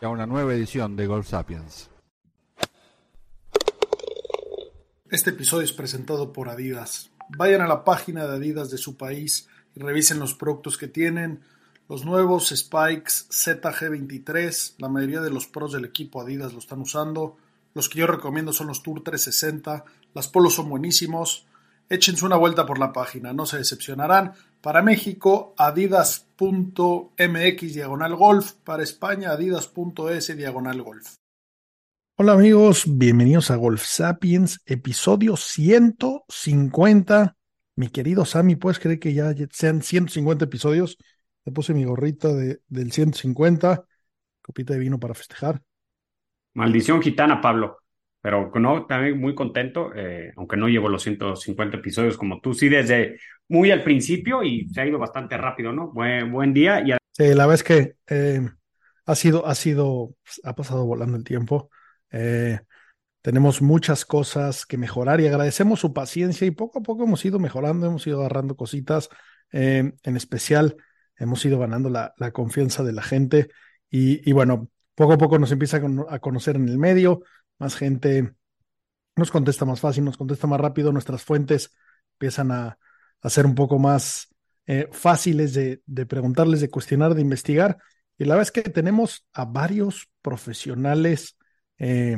[0.00, 1.90] y a una nueva edición de Golf Sapiens.
[5.10, 7.10] Este episodio es presentado por Adidas.
[7.30, 11.40] Vayan a la página de Adidas de su país y revisen los productos que tienen.
[11.88, 17.38] Los nuevos Spikes ZG23, la mayoría de los pros del equipo Adidas lo están usando.
[17.74, 19.84] Los que yo recomiendo son los Tour 360.
[20.12, 21.46] Las polos son buenísimos.
[21.88, 24.34] Échense una vuelta por la página, no se decepcionarán.
[24.60, 28.54] Para México, adidas.mx diagonal golf.
[28.64, 31.14] Para España, adidas.es diagonal golf.
[32.16, 37.36] Hola amigos, bienvenidos a Golf Sapiens, episodio 150.
[37.76, 40.98] Mi querido Sammy, ¿puedes creer que ya sean 150 episodios?
[41.44, 43.84] Le puse mi gorrita de, del 150,
[44.42, 45.62] copita de vino para festejar.
[46.54, 47.78] Maldición gitana, Pablo.
[48.20, 52.68] Pero no, también muy contento, eh, aunque no llevo los 150 episodios como tú, sí,
[52.68, 55.92] desde muy al principio y se ha ido bastante rápido, ¿no?
[55.92, 56.80] Buen, buen día.
[56.80, 56.92] Y...
[57.12, 58.40] Sí, la vez que eh,
[59.06, 61.70] ha sido, ha sido, ha pasado volando el tiempo.
[62.10, 62.58] Eh,
[63.22, 67.38] tenemos muchas cosas que mejorar y agradecemos su paciencia y poco a poco hemos ido
[67.38, 69.08] mejorando, hemos ido agarrando cositas,
[69.50, 70.76] en especial
[71.16, 73.48] hemos ido ganando la, la confianza de la gente
[73.90, 77.22] y, y, bueno, poco a poco nos empieza a conocer en el medio,
[77.58, 78.34] más gente
[79.16, 81.74] nos contesta más fácil, nos contesta más rápido, nuestras fuentes
[82.14, 82.78] empiezan a,
[83.20, 84.28] a ser un poco más
[84.66, 87.78] eh, fáciles de, preguntarles, de cuestionar, de investigar.
[88.16, 91.36] Y la verdad es que tenemos a varios profesionales
[91.78, 92.16] eh,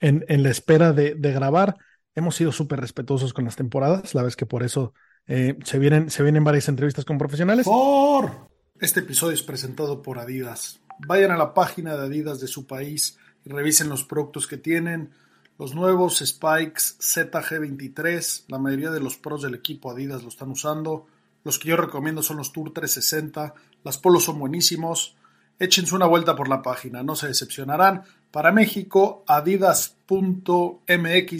[0.00, 1.76] en, en, la espera de, de grabar.
[2.14, 4.94] Hemos sido súper respetuosos con las temporadas, la verdad es que por eso
[5.26, 7.66] eh, se, vienen, se vienen varias entrevistas con profesionales.
[7.66, 8.48] Por
[8.80, 10.80] este episodio es presentado por Adidas.
[11.06, 15.10] Vayan a la página de Adidas de su país y revisen los productos que tienen.
[15.58, 21.06] Los nuevos Spikes ZG23, la mayoría de los pros del equipo Adidas lo están usando.
[21.44, 23.54] Los que yo recomiendo son los Tour 360.
[23.84, 25.16] Las polos son buenísimos.
[25.58, 28.04] Échense una vuelta por la página, no se decepcionarán.
[28.30, 29.84] Para México, adidas.mx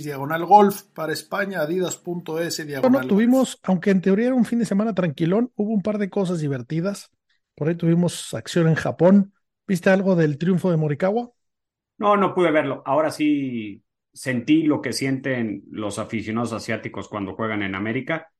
[0.05, 0.83] diagonal golf.
[0.95, 5.51] Para España, adidas.es diagonal Bueno, tuvimos, aunque en teoría era un fin de semana tranquilón,
[5.57, 7.11] hubo un par de cosas divertidas.
[7.55, 9.33] Por ahí tuvimos acción en Japón.
[9.67, 11.31] ¿Viste algo del triunfo de Morikawa?
[12.01, 12.83] No, no pude verlo.
[12.87, 18.33] Ahora sí sentí lo que sienten los aficionados asiáticos cuando juegan en América.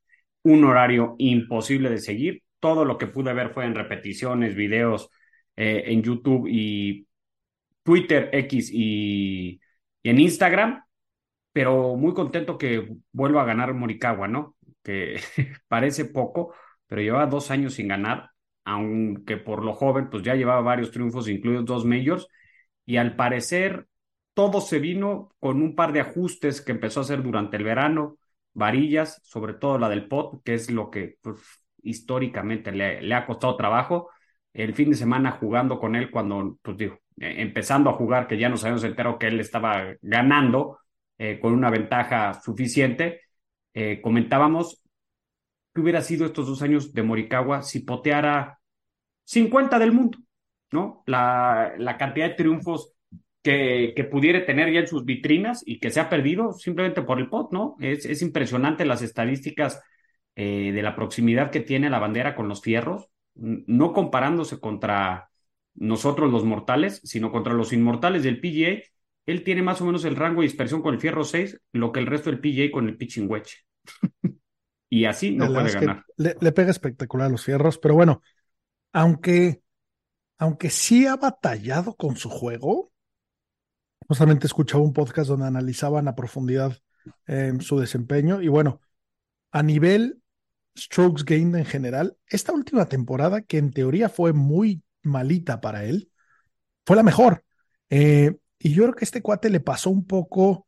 [0.43, 2.43] Un horario imposible de seguir.
[2.59, 5.11] Todo lo que pude ver fue en repeticiones, videos
[5.57, 7.07] eh, en YouTube y
[7.83, 9.61] Twitter, X y,
[10.05, 10.83] en Instagram.
[11.53, 14.57] Pero muy contento que vuelva a ganar Morikawa, ¿no?
[14.83, 15.21] Que
[15.69, 16.55] parece poco,
[16.87, 18.31] pero llevaba dos años sin ganar,
[18.65, 22.27] aunque por lo joven, pues ya llevaba varios triunfos, incluidos dos majors
[22.87, 23.87] y al parecer
[24.35, 28.19] todo se vino con un par de ajustes que empezó a hacer durante el verano,
[28.53, 31.39] varillas, sobre todo la del pot, que es lo que pues,
[31.83, 34.11] históricamente le, ha costado trabajo.
[34.53, 38.39] El fin de semana jugando con él cuando, pues digo, eh, empezando a jugar, que
[38.39, 40.79] ya nos habíamos enterado que él estaba ganando
[41.19, 43.21] eh, con una ventaja suficiente,
[43.75, 44.83] eh, comentábamos
[45.75, 48.59] que hubiera sido estos dos años de Morikawa si poteara
[49.25, 50.19] 50 del mundo.
[50.73, 51.03] ¿No?
[51.07, 52.93] La, la cantidad de triunfos
[53.43, 57.19] que, que, pudiera tener ya en sus vitrinas y que se ha perdido simplemente por
[57.19, 57.77] el pot, ¿no?
[57.81, 59.81] Es, es impresionante las estadísticas
[60.37, 65.31] eh, de la proximidad que tiene la bandera con los fierros, no comparándose contra
[65.75, 68.83] nosotros los mortales, sino contra los inmortales del PGA.
[69.27, 72.01] Él tiene más o menos el rango de dispersión con el fierro 6, lo que
[72.01, 73.65] el resto del PGA con el pitching wedge.
[74.91, 76.05] y así no puede ganar.
[76.17, 78.23] Le, le pega espectacular a los fierros, pero bueno,
[78.93, 79.61] aunque
[80.41, 82.91] aunque sí ha batallado con su juego.
[84.09, 86.79] Justamente escuchaba un podcast donde analizaban a profundidad
[87.27, 88.81] eh, su desempeño y bueno,
[89.53, 90.23] a nivel
[90.77, 96.11] strokes gained en general, esta última temporada, que en teoría fue muy malita para él,
[96.87, 97.45] fue la mejor.
[97.91, 100.67] Eh, y yo creo que este cuate le pasó un poco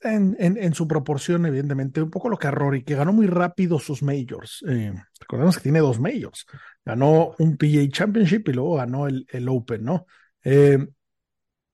[0.00, 3.78] en, en, su proporción, evidentemente, un poco lo que a Rory, que ganó muy rápido
[3.78, 4.64] sus majors.
[4.68, 6.46] Eh, recordemos que tiene dos majors.
[6.84, 10.06] Ganó un PGA Championship y luego ganó el, el Open, ¿no?
[10.44, 10.78] Eh,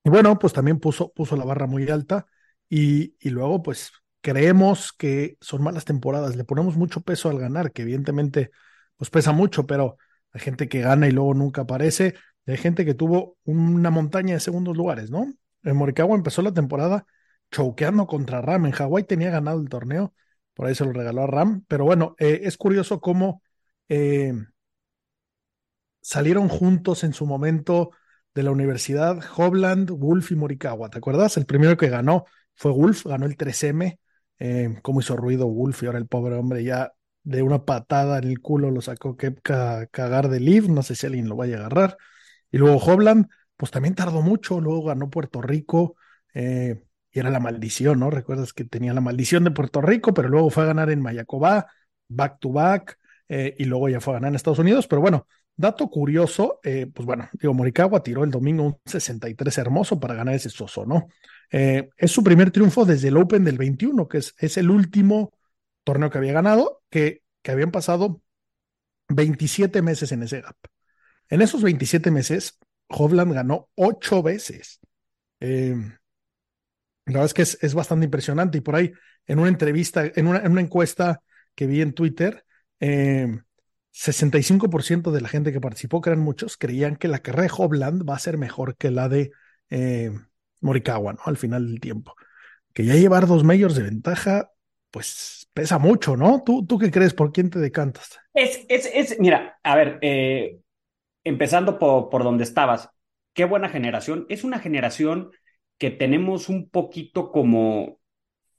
[0.05, 2.27] y bueno, pues también puso, puso la barra muy alta
[2.69, 6.37] y, y luego, pues creemos que son malas temporadas.
[6.37, 8.51] Le ponemos mucho peso al ganar, que evidentemente,
[8.97, 9.99] pues pesa mucho, pero
[10.33, 12.15] hay gente que gana y luego nunca aparece.
[12.47, 15.33] hay gente que tuvo una montaña de segundos lugares, ¿no?
[15.63, 17.07] En Morikawa empezó la temporada
[17.55, 18.67] choqueando contra Ram.
[18.67, 20.13] En Hawái tenía ganado el torneo,
[20.55, 21.65] por ahí se lo regaló a Ram.
[21.69, 23.43] Pero bueno, eh, es curioso cómo
[23.89, 24.33] eh,
[26.01, 27.91] salieron juntos en su momento
[28.35, 30.91] de la universidad Hobland, Wolf y Morikawa.
[30.91, 31.37] ¿Te acuerdas?
[31.37, 32.25] El primero que ganó
[32.57, 34.01] fue Wolf, ganó el 3M.
[34.41, 36.93] Eh, cómo hizo ruido Wolf y ahora el pobre hombre ya
[37.23, 40.69] de una patada en el culo lo sacó que cagar de Liv.
[40.69, 41.97] No sé si alguien lo vaya a agarrar.
[42.51, 44.61] Y luego Hobland, pues también tardó mucho.
[44.61, 45.95] Luego ganó Puerto Rico.
[46.35, 46.83] Eh,
[47.15, 48.11] y era la maldición, ¿no?
[48.11, 51.67] Recuerdas que tenía la maldición de Puerto Rico, pero luego fue a ganar en Mayacobá,
[52.09, 54.87] back to back, eh, y luego ya fue a ganar en Estados Unidos.
[54.87, 55.27] Pero bueno,
[55.57, 60.35] Dato curioso, eh, pues bueno, digo, Morikawa tiró el domingo un 63 hermoso para ganar
[60.35, 61.07] ese soso, ¿no?
[61.53, 65.33] Eh, es su primer triunfo desde el Open del 21, que es, es el último
[65.85, 68.21] torneo que había ganado, que, que habían pasado
[69.09, 70.57] 27 meses en ese gap.
[71.29, 72.59] En esos 27 meses,
[72.89, 74.81] Hovland ganó ocho veces.
[75.39, 75.77] Eh,
[77.07, 78.93] la verdad es que es, es, bastante impresionante y por ahí
[79.27, 81.23] en una entrevista, en una, en una encuesta
[81.55, 82.45] que vi en Twitter,
[82.81, 83.29] eh,
[83.93, 88.09] 65% de la gente que participó, que eran muchos, creían que la carrera de Hobland
[88.09, 89.31] va a ser mejor que la de
[89.71, 90.11] eh,
[90.61, 91.21] Morikawa, ¿no?
[91.27, 92.15] Al final del tiempo.
[92.73, 94.51] Que ya llevar dos majors de ventaja,
[94.91, 96.43] pues pesa mucho, ¿no?
[96.45, 97.15] ¿Tú, tú qué crees?
[97.15, 98.19] ¿Por quién te decantas?
[98.33, 100.59] Es, es, es mira, a ver, eh,
[101.23, 102.91] empezando por, por donde estabas,
[103.33, 104.27] qué buena generación.
[104.29, 105.31] Es una generación
[105.79, 108.01] que tenemos un poquito como,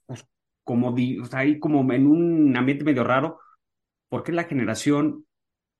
[0.06, 0.26] pues,
[0.64, 3.38] como, o sea, ahí como en un ambiente medio raro,
[4.08, 5.26] porque es la generación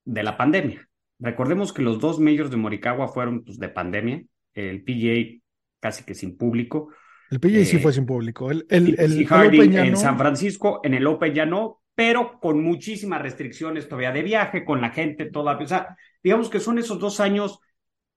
[0.04, 0.88] de la pandemia.
[1.18, 4.22] Recordemos que los dos majors de Morikawa fueron pues, de pandemia,
[4.54, 5.40] el PGA
[5.80, 6.90] casi que sin público.
[7.30, 8.50] El PGA sí eh, fue sin público.
[8.50, 13.88] El, el, el, en San Francisco, en el Open ya no, pero con muchísimas restricciones
[13.88, 15.56] todavía de viaje, con la gente toda.
[15.56, 17.58] O sea, digamos que son esos dos años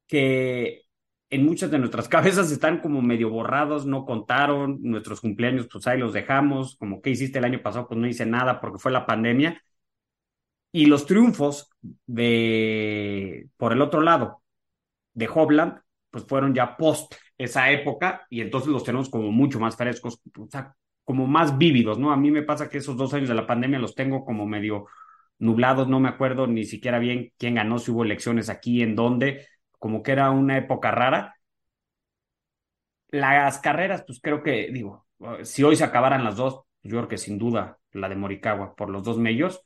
[0.07, 0.83] que
[1.29, 5.99] en muchas de nuestras cabezas están como medio borrados, no contaron, nuestros cumpleaños, pues ahí
[5.99, 9.05] los dejamos, como que hiciste el año pasado, pues no hice nada porque fue la
[9.05, 9.61] pandemia.
[10.71, 11.71] Y los triunfos
[12.05, 14.43] de, por el otro lado,
[15.13, 15.79] de Hobland,
[16.11, 20.47] pues fueron ya post esa época y entonces los tenemos como mucho más frescos, o
[20.49, 22.11] sea, como más vívidos, ¿no?
[22.11, 24.85] A mí me pasa que esos dos años de la pandemia los tengo como medio
[25.39, 29.47] nublados, no me acuerdo ni siquiera bien quién ganó, si hubo elecciones aquí, en dónde,
[29.79, 31.35] como que era una época rara.
[33.09, 35.07] Las carreras, pues creo que, digo,
[35.43, 38.89] si hoy se acabaran las dos, yo creo que sin duda la de Morikawa por
[38.89, 39.65] los dos medios,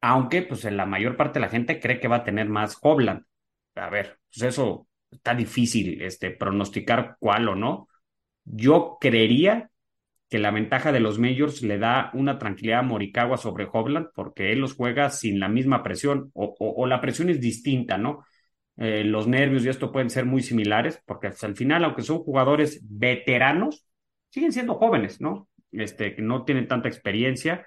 [0.00, 2.78] aunque pues en la mayor parte de la gente cree que va a tener más
[2.82, 3.24] Hobland.
[3.76, 7.88] A ver, pues eso está difícil este, pronosticar cuál o no.
[8.44, 9.70] Yo creería
[10.28, 14.52] que la ventaja de los majors le da una tranquilidad a Morikawa sobre Hobland porque
[14.52, 18.24] él los juega sin la misma presión o, la presión es distinta, ¿no?
[18.78, 22.80] Eh, los nervios y esto pueden ser muy similares porque al final, aunque son jugadores
[22.82, 23.86] veteranos,
[24.30, 25.48] siguen siendo jóvenes, ¿no?
[25.72, 27.66] Este, que no tienen tanta experiencia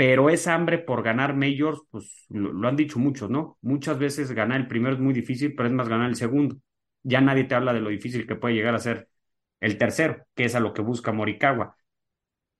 [0.00, 3.58] pero esa hambre por ganar majors, pues lo, han dicho muchos, ¿no?
[3.60, 6.56] Muchas veces ganar el primero es muy difícil, pero es más ganar el segundo.
[7.02, 9.10] Ya nadie te habla de lo difícil que puede llegar a ser
[9.60, 11.76] el tercero, que es a lo que busca Morikawa.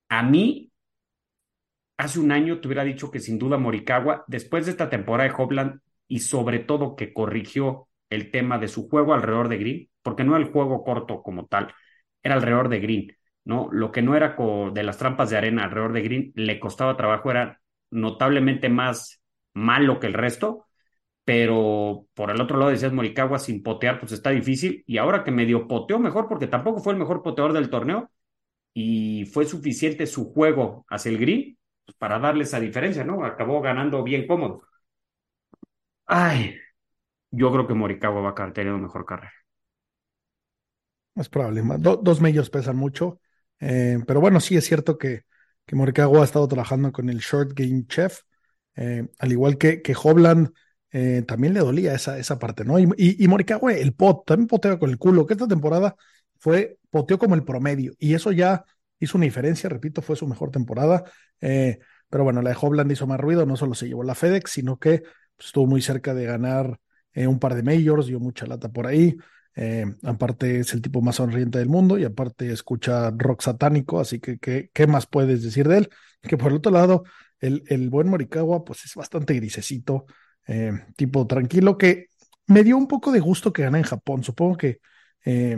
[0.09, 0.71] A mí,
[1.97, 5.35] hace un año te hubiera dicho que sin duda Morikawa, después de esta temporada de
[5.35, 10.23] Hopland y sobre todo que corrigió el tema de su juego alrededor de Green, porque
[10.25, 11.73] no el juego corto como tal,
[12.21, 13.07] era alrededor de Green
[13.43, 13.69] ¿no?
[13.71, 14.35] Lo que no era
[14.73, 19.21] de las trampas de arena alrededor de Green le costaba trabajo, era notablemente más
[19.53, 20.67] malo que el resto,
[21.25, 25.31] pero por el otro lado decías Morikawa sin potear, pues está difícil, y ahora que
[25.31, 28.11] medio poteó mejor, porque tampoco fue el mejor poteador del torneo,
[28.73, 33.25] y fue suficiente su juego hacia el Green pues, para darle esa diferencia, ¿no?
[33.25, 34.63] Acabó ganando bien cómodo.
[36.13, 36.55] Ay,
[37.31, 39.31] yo creo que Morikawa va a tener teniendo mejor carrera.
[41.15, 41.63] Es probable.
[41.79, 43.21] dos medios pesan mucho.
[43.61, 45.21] Eh, pero bueno, sí es cierto que,
[45.65, 48.19] que Morikawa ha estado trabajando con el Short Game Chef,
[48.75, 50.49] eh, al igual que, que Hobland
[50.91, 52.77] eh, también le dolía esa, esa parte, ¿no?
[52.77, 55.95] Y, y, Morikawa, el pot, también poteaba con el culo, que esta temporada
[56.39, 58.65] fue, poteó como el promedio, y eso ya
[58.99, 61.05] hizo una diferencia, repito, fue su mejor temporada.
[61.39, 64.77] pero bueno, la de Hobland hizo más ruido, no solo se llevó la FedEx, sino
[64.77, 65.03] que
[65.45, 66.79] estuvo muy cerca de ganar
[67.13, 69.17] un par de majors, dio mucha lata por ahí.
[69.55, 74.19] Eh, aparte es el tipo más sonriente del mundo y aparte escucha rock satánico, así
[74.19, 75.89] que ¿qué, más puedes decir de él?
[76.21, 77.03] Que por el otro lado,
[77.39, 80.05] el, el buen Morikawa pues es bastante grisecito,
[80.47, 82.07] eh, tipo tranquilo, que
[82.47, 84.23] me dio un poco de gusto que gana en Japón.
[84.23, 84.79] Supongo que
[85.25, 85.57] eh,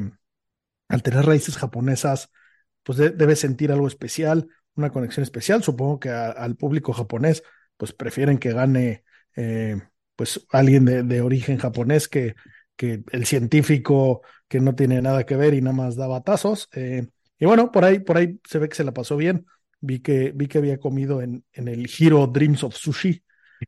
[0.87, 2.29] al tener raíces japonesas,
[2.83, 5.63] pues debe sentir algo especial, una conexión especial.
[5.63, 7.43] Supongo que al público japonés
[7.77, 9.03] pues prefieren que gane
[10.15, 12.35] pues alguien de, de origen japonés que,
[12.75, 16.69] que el científico que no tiene nada que ver y nada más da batazos.
[16.73, 17.07] Eh,
[17.39, 19.45] y bueno, por ahí, por ahí se ve que se la pasó bien.
[19.79, 23.23] Vi que, vi que había comido en, en el Hero Dreams of Sushi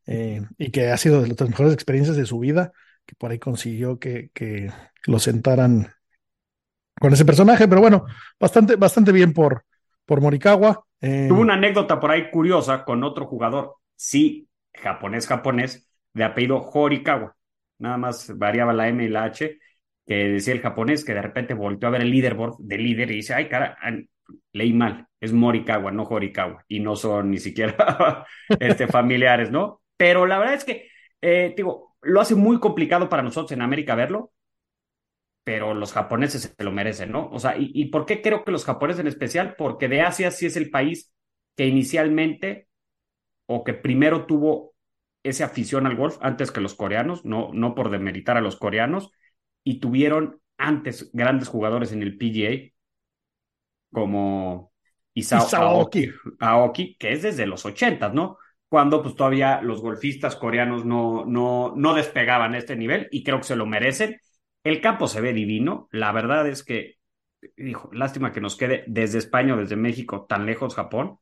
[0.06, 2.72] eh, y que ha sido de las mejores experiencias de su vida,
[3.06, 4.72] que por ahí consiguió que, que
[5.06, 5.92] lo sentaran
[7.00, 8.06] con ese personaje, pero bueno,
[8.40, 9.66] bastante, bastante bien por,
[10.06, 10.86] por Morikawa.
[11.02, 14.48] Eh, Tuvo una anécdota por ahí curiosa con otro jugador, sí,
[14.82, 17.36] japonés, japonés, de apellido Horikawa.
[17.80, 19.60] Nada más variaba la M y la H,
[20.06, 23.16] que decía el japonés, que de repente volteó a ver el leaderboard de líder y
[23.16, 23.78] dice, ay, cara,
[24.54, 28.26] leí mal, es Morikawa, no Horikawa, y no son ni siquiera
[28.60, 29.82] este, familiares, ¿no?
[29.98, 30.90] Pero la verdad es que,
[31.22, 34.32] eh, digo, lo hace muy complicado para nosotros en América verlo,
[35.44, 37.30] pero los japoneses se lo merecen, ¿no?
[37.30, 39.56] O sea, ¿y, ¿y, por qué creo que los japoneses en especial?
[39.58, 41.14] Porque de Asia sí es el país
[41.56, 42.68] que inicialmente
[43.46, 44.74] o que primero tuvo
[45.24, 49.12] esa afición al golf antes que los coreanos, no, no por demeritar a los coreanos,
[49.64, 52.72] y tuvieron antes grandes jugadores en el PGA
[53.92, 54.72] como
[55.14, 56.12] Isao, Aoki.
[56.40, 58.38] Aoki, que es desde los ochentas, ¿no?
[58.68, 63.38] Cuando pues todavía los golfistas coreanos no, no, no despegaban a este nivel y creo
[63.38, 64.20] que se lo merecen.
[64.64, 66.96] El campo se ve divino, la verdad es que,
[67.56, 71.20] dijo, lástima que nos quede desde España o desde México tan lejos Japón,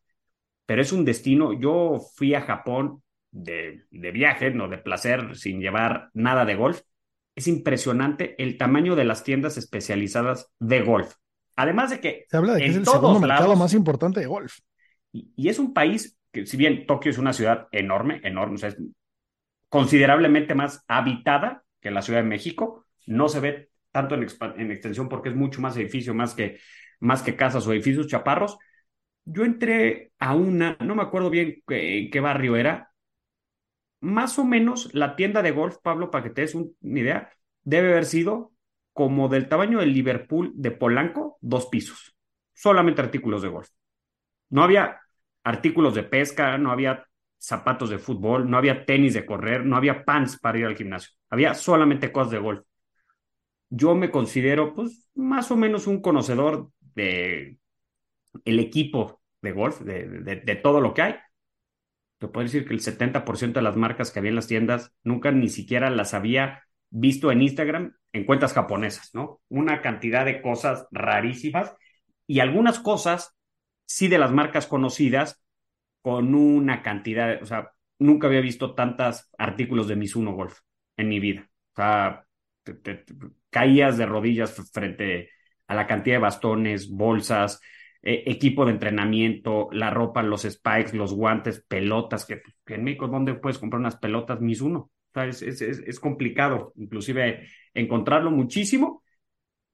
[0.66, 5.60] pero es un destino, yo fui a Japón de, de viaje, no de placer, sin
[5.60, 6.82] llevar nada de golf,
[7.36, 11.16] es impresionante el tamaño de las tiendas especializadas de golf.
[11.56, 12.26] Además de que.
[12.30, 14.60] Se habla de que es el segundo mercado más importante de golf.
[15.12, 18.58] Y, y, es un país que, si bien Tokio es una ciudad enorme, enorme, o
[18.58, 18.78] sea, es
[19.70, 24.28] considerablemente más habitada que la Ciudad de México, no se ve tanto en,
[24.58, 26.60] en extensión porque es mucho más edificio, más que,
[27.00, 28.58] más que casas o edificios chaparros.
[29.26, 32.92] Yo entré a una, no me acuerdo bien qué, qué barrio era,
[34.02, 37.32] más o menos la tienda de golf, Pablo, para que te des una idea,
[37.64, 38.52] debe haber sido
[38.92, 42.16] como del tamaño del Liverpool de Polanco, dos pisos.
[42.54, 43.70] Solamente artículos de golf.
[44.50, 45.00] No había
[45.44, 47.06] artículos de pesca, no había
[47.38, 51.12] zapatos de fútbol, no había tenis de correr, no había pants para ir al gimnasio.
[51.30, 52.62] Había solamente cosas de golf.
[53.70, 57.58] Yo me considero, pues, más o menos un conocedor de
[58.46, 61.16] el equipo de golf, de, de, todo lo que hay
[62.24, 65.32] te puedo decir que el 70% de las marcas que había en las tiendas nunca
[65.32, 69.42] ni siquiera las había visto en Instagram en cuentas japonesas, ¿no?
[69.50, 71.76] Una cantidad de cosas rarísimas
[72.26, 73.36] y algunas cosas,
[73.86, 75.44] sí de las marcas conocidas,
[76.02, 80.60] con una cantidad, o sea, nunca había visto tantos artículos de Mizuno Golf
[80.96, 81.50] en mi vida.
[81.74, 82.26] O sea,
[83.50, 85.30] caías de rodillas frente
[85.68, 87.60] a la cantidad de bastones, bolsas,
[88.06, 93.08] eh, equipo de entrenamiento, la ropa, los spikes, los guantes, pelotas, que, que en México,
[93.08, 94.92] ¿dónde puedes comprar unas pelotas mis uno?
[95.12, 99.04] O sea, es, complicado, inclusive encontrarlo muchísimo.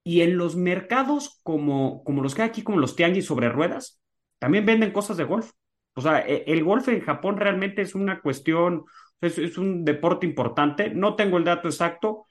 [0.03, 3.99] Y en los mercados como, como los que hay aquí, como los tianguis sobre ruedas,
[4.37, 5.51] también venden cosas de golf.
[5.95, 8.85] O sea, e, el golf en Japón realmente es una cuestión,
[9.21, 10.89] es, es un deporte importante.
[10.91, 12.27] No tengo el dato exacto,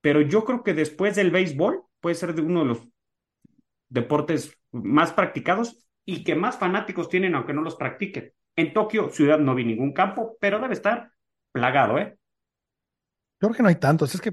[0.00, 2.93] pero yo creo que después del béisbol puede ser uno de los
[3.94, 8.32] deportes más practicados y que más fanáticos tienen aunque no los practiquen.
[8.56, 11.12] En Tokio, ciudad, no vi ningún campo, pero debe estar
[11.52, 12.18] plagado, ¿eh?
[13.40, 14.14] Yo creo que no hay tantos.
[14.14, 14.30] Es que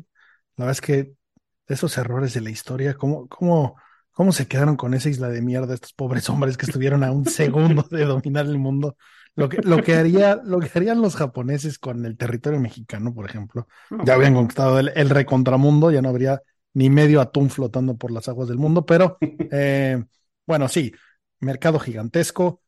[0.58, 1.14] la verdad es que
[1.68, 3.78] esos errores de la historia, ¿cómo, cómo,
[4.12, 7.26] cómo se quedaron con esa isla de mierda estos pobres hombres que estuvieron a un
[7.28, 8.98] segundo de dominar el mundo?
[9.36, 13.30] Lo que, lo que, haría, lo que harían los japoneses con el territorio mexicano, por
[13.30, 13.68] ejemplo,
[14.04, 16.42] ya habían conquistado el, el recontramundo, ya no habría
[16.74, 19.18] ni medio atún flotando por las aguas del mundo, pero
[19.52, 20.04] eh,
[20.46, 20.94] bueno, sí,
[21.40, 22.62] mercado gigantesco,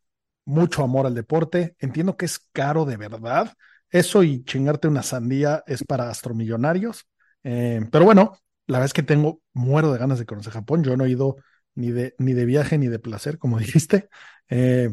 [0.44, 3.52] mucho amor al deporte, entiendo que es caro de verdad,
[3.90, 7.06] eso y chingarte una sandía es para astromillonarios,
[7.44, 10.96] eh, pero bueno, la verdad es que tengo, muero de ganas de conocer Japón, yo
[10.96, 11.36] no he ido
[11.74, 14.08] ni de, ni de viaje ni de placer, como dijiste,
[14.48, 14.90] eh,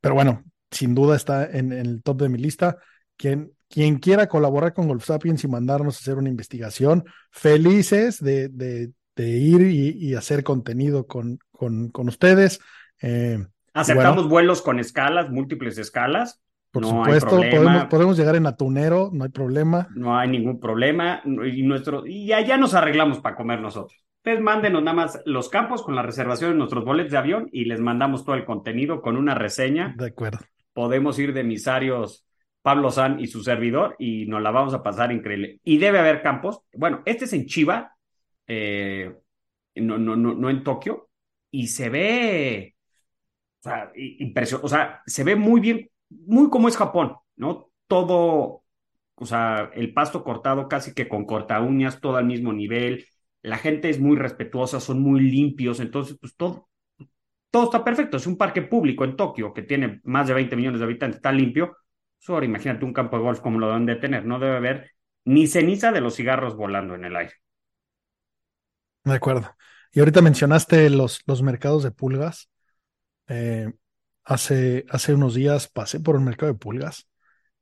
[0.00, 2.78] pero bueno, sin duda está en, en el top de mi lista.
[3.16, 8.48] Quien, quien quiera colaborar con Golf Sapiens y mandarnos a hacer una investigación, felices de,
[8.48, 12.60] de, de ir y, y, hacer contenido con, con, con ustedes.
[13.00, 13.38] Eh,
[13.74, 16.42] Aceptamos bueno, vuelos con escalas, múltiples escalas.
[16.70, 19.88] Por no supuesto, podemos, podemos, llegar en atunero, no hay problema.
[19.94, 21.20] No hay ningún problema.
[21.24, 24.02] Y, nuestro, y allá nos arreglamos para comer nosotros.
[24.24, 27.66] Ustedes mándenos nada más los campos con la reservación de nuestros boletos de avión y
[27.66, 29.94] les mandamos todo el contenido con una reseña.
[29.98, 30.38] De acuerdo.
[30.72, 32.24] Podemos ir de emisarios
[32.62, 35.60] Pablo San y su servidor y nos la vamos a pasar increíble.
[35.64, 36.60] Y debe haber campos.
[36.74, 37.96] Bueno, este es en Chiva,
[38.46, 39.12] eh,
[39.76, 41.10] no, no, no, no en Tokio,
[41.50, 42.76] y se ve,
[43.60, 43.92] o sea,
[44.62, 47.70] o sea, se ve muy bien, muy como es Japón, ¿no?
[47.86, 48.62] Todo
[49.22, 53.06] o sea, el pasto cortado casi que con corta uñas, todo al mismo nivel.
[53.42, 56.68] La gente es muy respetuosa, son muy limpios, entonces, pues todo,
[57.50, 58.16] todo está perfecto.
[58.16, 61.32] Es un parque público en Tokio que tiene más de 20 millones de habitantes, está
[61.32, 61.76] limpio.
[62.28, 64.24] Ahora imagínate un campo de golf como lo deben de tener.
[64.24, 64.90] No debe haber
[65.24, 67.34] ni ceniza de los cigarros volando en el aire.
[69.04, 69.54] De acuerdo.
[69.92, 72.48] Y ahorita mencionaste los, los mercados de pulgas.
[73.28, 73.72] Eh,
[74.24, 77.08] hace, hace unos días pasé por un mercado de pulgas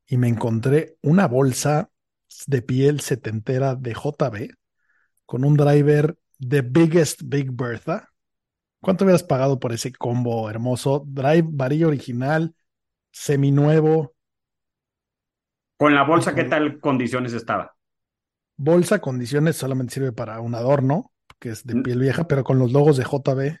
[0.05, 1.89] y me encontré una bolsa
[2.47, 4.55] de piel setentera de JB
[5.25, 8.11] con un driver de Biggest Big Bertha
[8.81, 11.03] ¿Cuánto hubieras pagado por ese combo hermoso?
[11.05, 12.55] Drive, varilla original,
[13.11, 14.15] seminuevo.
[15.81, 17.75] Con la bolsa, ¿qué tal condiciones estaba?
[18.55, 21.81] Bolsa, condiciones, solamente sirve para un adorno, que es de mm.
[21.81, 23.57] piel vieja, pero con los logos de JB.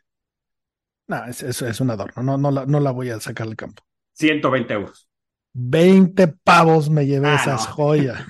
[1.07, 3.81] No, es, es, un adorno, no, no, la, no la voy a sacar del campo.
[4.13, 5.09] 120 euros.
[5.53, 8.23] 20 pavos me llevé ah, esas joyas.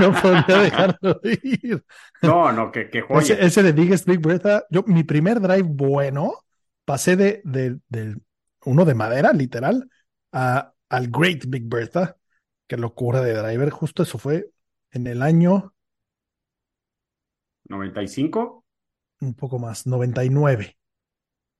[0.00, 1.84] no podía dejarlo ir.
[2.22, 3.34] No, no, que, que joya.
[3.40, 6.32] Ese, de Biggest Big Bertha, yo, mi primer drive bueno,
[6.86, 8.16] pasé de, de, de
[8.64, 9.86] uno de madera, literal,
[10.32, 12.16] a, al Great Big Bertha.
[12.70, 13.68] Qué locura de driver.
[13.70, 14.48] Justo eso fue
[14.92, 15.74] en el año.
[17.64, 18.64] 95.
[19.22, 20.78] Un poco más, 99.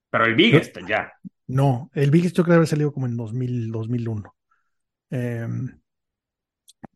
[0.09, 1.13] Pero el Biggest ya.
[1.49, 4.37] No, el Biggest yo creo que haber salido como en 2000, 2001.
[5.11, 5.49] Eh,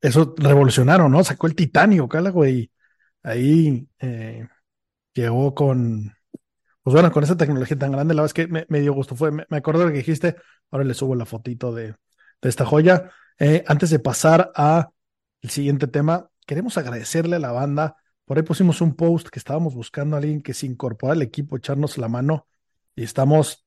[0.00, 1.24] eso revolucionaron, ¿no?
[1.24, 2.70] Sacó el titanio, cala, güey.
[3.24, 4.46] Ahí eh,
[5.12, 6.14] llegó con,
[6.84, 9.16] pues bueno, con esa tecnología tan grande, la verdad es que me, dio gusto.
[9.16, 10.36] Fue, me, acuerdo de lo que dijiste,
[10.70, 11.96] ahora le subo la fotito de,
[12.40, 13.10] de esta joya.
[13.38, 14.90] Eh, antes de pasar a
[15.42, 17.96] el siguiente tema, queremos agradecerle a la banda.
[18.24, 21.56] Por ahí pusimos un post que estábamos buscando a alguien que se incorpora al equipo,
[21.56, 22.46] echarnos la mano.
[22.96, 23.66] Y estamos,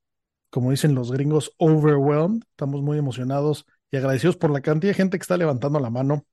[0.50, 2.44] como dicen los gringos, overwhelmed.
[2.52, 6.26] Estamos muy emocionados y agradecidos por la cantidad de gente que está levantando la mano.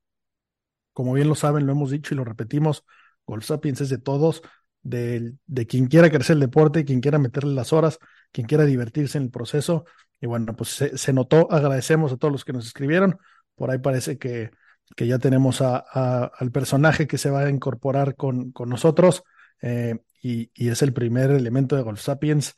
[0.93, 2.85] Como bien lo saben, lo hemos dicho y lo repetimos,
[3.25, 4.41] Golf Sapiens es de todos,
[4.81, 7.99] de, de quien quiera crecer el deporte, quien quiera meterle las horas,
[8.31, 9.85] quien quiera divertirse en el proceso.
[10.21, 13.17] Y bueno, pues se, notó, agradecemos a todos los que nos escribieron.
[13.55, 14.51] Por ahí parece que,
[14.95, 15.77] que ya tenemos a,
[16.25, 19.23] al personaje que se va a incorporar con, con nosotros
[19.61, 22.55] eh, y, y, es el primer elemento de Golf Sapiens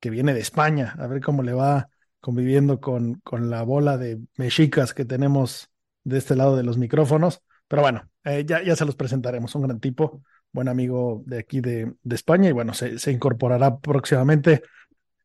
[0.00, 0.94] que viene de España.
[0.98, 1.88] A ver cómo le va
[2.20, 5.70] conviviendo con, con la bola de mexicas que tenemos
[6.04, 7.42] de este lado de los micrófonos.
[7.68, 9.54] Pero bueno, eh, ya, ya se los presentaremos.
[9.54, 13.78] Un gran tipo, buen amigo de aquí de, de España y bueno, se, se, incorporará
[13.78, 14.62] próximamente.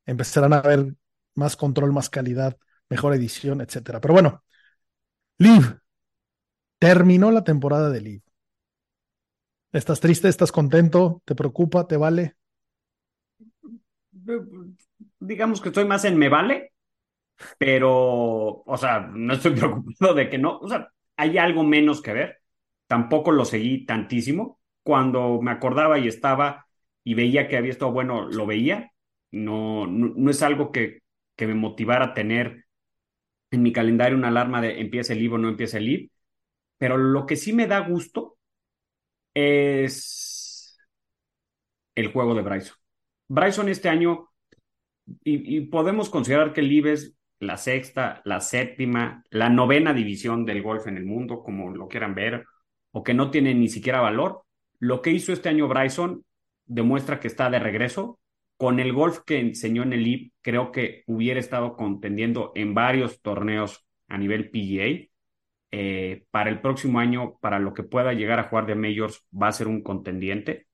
[0.06, 0.94] Empezarán a ver
[1.36, 2.58] más control, más calidad,
[2.90, 4.02] mejor edición, etcétera.
[4.02, 4.44] Pero bueno,
[5.38, 5.80] Liv,
[6.80, 8.22] terminó la temporada de Liv.
[9.72, 10.28] ¿Estás triste?
[10.30, 11.22] ¿Estás contento?
[11.26, 11.88] ¿Te preocupa?
[11.88, 12.36] ¿Te vale?
[15.20, 16.74] Digamos que estoy más en me vale
[17.58, 22.14] pero, o sea, no estoy preocupado de que no, o sea, hay algo menos que
[22.14, 22.42] ver.
[22.88, 24.60] Tampoco lo seguí tantísimo.
[24.84, 26.68] Cuando me acordaba y estaba
[27.04, 28.92] y veía que había estado bueno, lo veía.
[29.32, 31.02] No, no, es algo que,
[31.36, 32.66] que me motivara a tener
[33.52, 36.10] en mi calendario una alarma de empieza el libro o no empieza el libro.
[36.78, 38.38] Pero lo que sí me da gusto
[39.34, 40.78] es
[41.96, 42.76] el juego de Bryson.
[43.28, 44.30] Bryson este año,
[45.24, 50.62] y, podemos considerar que el IB es la sexta, la séptima, la novena división del
[50.62, 52.46] golf en el mundo, como lo quieran ver,
[52.92, 54.44] o que no tiene ni siquiera valor.
[54.80, 56.26] Lo que hizo este año Bryson
[56.66, 58.20] demuestra que está de regreso.
[58.64, 63.22] Con el golf que enseñó en el LIB, creo que hubiera estado contendiendo en varios
[63.22, 65.10] torneos a nivel PGA.
[65.72, 69.50] Eh, para el próximo año, para lo que pueda llegar a jugar de Majors, va
[69.50, 70.68] a ser un contendiente.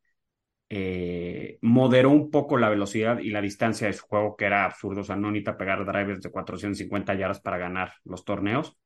[0.70, 5.02] Eh, moderó un poco la velocidad y la distancia de su juego, que era absurdo.
[5.02, 8.78] O sea, no necesita pegar drivers de 450 yardas para ganar los torneos.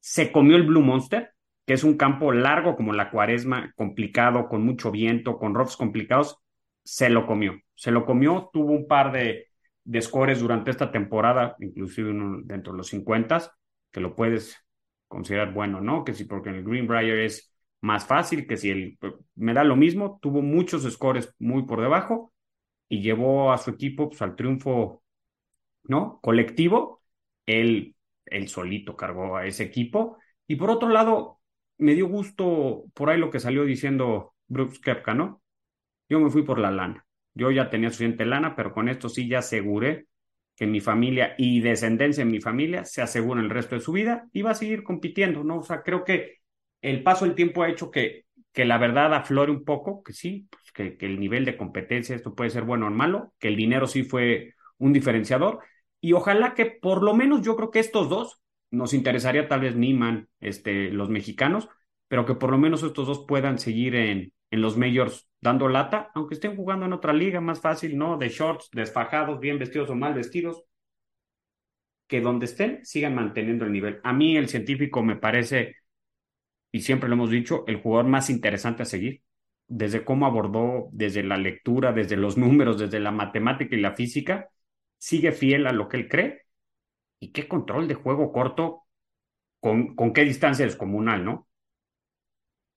[0.00, 1.30] Se comió el Blue Monster,
[1.64, 6.40] que es un campo largo como la cuaresma, complicado, con mucho viento, con roughs complicados.
[6.86, 7.60] Se lo comió.
[7.74, 9.48] Se lo comió, tuvo un par de,
[9.84, 13.52] de scores durante esta temporada, inclusive uno dentro de los 50,
[13.90, 14.56] que lo puedes
[15.08, 16.04] considerar bueno, ¿no?
[16.04, 18.98] Que sí, porque el Greenbrier es más fácil que si él
[19.34, 22.32] me da lo mismo, tuvo muchos scores muy por debajo
[22.88, 25.02] y llevó a su equipo pues, al triunfo
[25.84, 26.20] ¿no?
[26.22, 27.02] colectivo.
[27.46, 27.96] Él,
[28.26, 30.18] él solito cargó a ese equipo.
[30.46, 31.40] Y por otro lado,
[31.78, 35.42] me dio gusto por ahí lo que salió diciendo Brooks Kepka, ¿no?
[36.08, 37.06] Yo me fui por la lana.
[37.34, 40.06] Yo ya tenía suficiente lana, pero con esto sí ya aseguré
[40.56, 44.26] que mi familia y descendencia en mi familia se aseguren el resto de su vida
[44.32, 45.58] y va a seguir compitiendo, ¿no?
[45.58, 46.38] O sea, creo que
[46.80, 50.48] el paso del tiempo ha hecho que, que la verdad aflore un poco, que sí,
[50.50, 53.56] pues, que, que, el nivel de competencia, esto puede ser bueno o malo, que el
[53.56, 55.60] dinero sí fue un diferenciador,
[56.00, 58.40] y ojalá que por lo menos yo creo que estos dos
[58.70, 61.68] nos interesaría tal vez Niman, este, los mexicanos,
[62.08, 66.10] pero que por lo menos estos dos puedan seguir en, en los majors dando lata,
[66.14, 68.18] aunque estén jugando en otra liga más fácil, ¿no?
[68.18, 70.64] De shorts, desfajados, bien vestidos o mal vestidos,
[72.06, 74.00] que donde estén sigan manteniendo el nivel.
[74.04, 75.76] A mí el científico me parece,
[76.72, 79.22] y siempre lo hemos dicho, el jugador más interesante a seguir,
[79.68, 84.50] desde cómo abordó, desde la lectura, desde los números, desde la matemática y la física,
[84.98, 86.42] sigue fiel a lo que él cree.
[87.20, 88.84] Y qué control de juego corto,
[89.60, 91.48] con, con qué distancia es comunal, ¿no?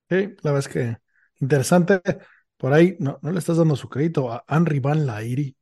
[0.09, 0.97] Sí, la verdad es que
[1.39, 2.01] interesante.
[2.59, 5.57] Por ahí no, le estás dando su crédito a Henry Van Lairi,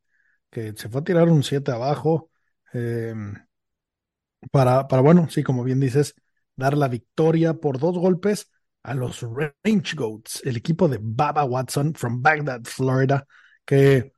[0.52, 2.32] que se fue a tirar un 7 abajo.
[2.74, 3.16] Eh,
[4.52, 6.16] para, para, bueno, sí, como bien dices,
[6.56, 8.52] dar la victoria por dos golpes
[8.84, 13.26] a los Range Goats, el equipo de Baba Watson from Baghdad, Florida,
[13.66, 14.14] que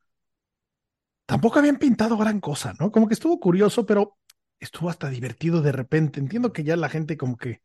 [1.26, 2.92] tampoco habían pintado gran cosa, ¿no?
[2.92, 4.18] Como que estuvo curioso, pero
[4.60, 6.20] estuvo hasta divertido de repente.
[6.20, 7.62] Entiendo que ya la gente como que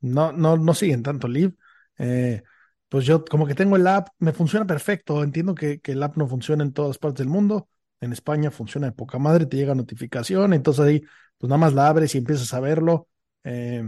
[0.00, 1.54] no, no, no siguen tanto live.
[1.98, 2.42] Eh,
[2.88, 5.22] pues yo como que tengo el app, me funciona perfecto.
[5.22, 7.68] Entiendo que, que, el app no funciona en todas partes del mundo.
[8.00, 11.02] En España funciona de poca madre, te llega notificación, entonces ahí
[11.38, 13.08] pues nada más la abres y empiezas a verlo.
[13.44, 13.82] Eh,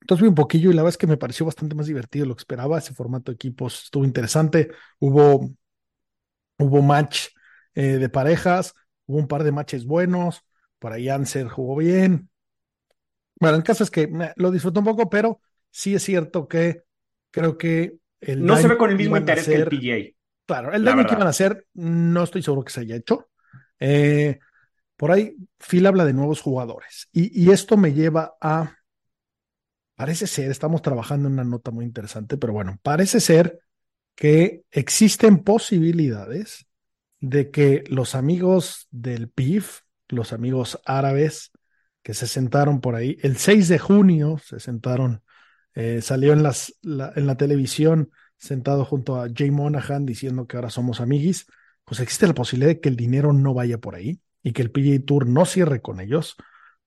[0.00, 2.36] entonces vi un poquillo y la verdad es que me pareció bastante más divertido lo
[2.36, 2.78] que esperaba.
[2.78, 4.70] Ese formato de equipos estuvo interesante.
[5.00, 5.50] Hubo,
[6.58, 7.28] hubo match
[7.74, 8.74] eh, de parejas,
[9.06, 10.44] hubo un par de matches buenos.
[10.78, 12.30] Por ahí Anser jugó bien.
[13.40, 16.84] Bueno, el caso es que lo disfruto un poco, pero sí es cierto que
[17.36, 20.16] creo que el no se ve con el mismo interés que el PGA.
[20.46, 23.28] Claro, el daño que iban a hacer, no estoy seguro que se haya hecho.
[23.78, 24.38] Eh,
[24.96, 28.76] por ahí, Phil habla de nuevos jugadores y, y, esto me lleva a,
[29.94, 33.60] parece ser, estamos trabajando en una nota muy interesante, pero bueno, parece ser
[34.14, 36.66] que existen posibilidades
[37.20, 41.52] de que los amigos del PIF, los amigos árabes
[42.02, 45.22] que se sentaron por ahí, el 6 de junio se sentaron,
[45.76, 50.56] eh, salió en, las, la, en la televisión sentado junto a Jay Monahan diciendo que
[50.56, 51.46] ahora somos amiguis,
[51.84, 54.70] pues existe la posibilidad de que el dinero no vaya por ahí y que el
[54.70, 56.36] PGA Tour no cierre con ellos,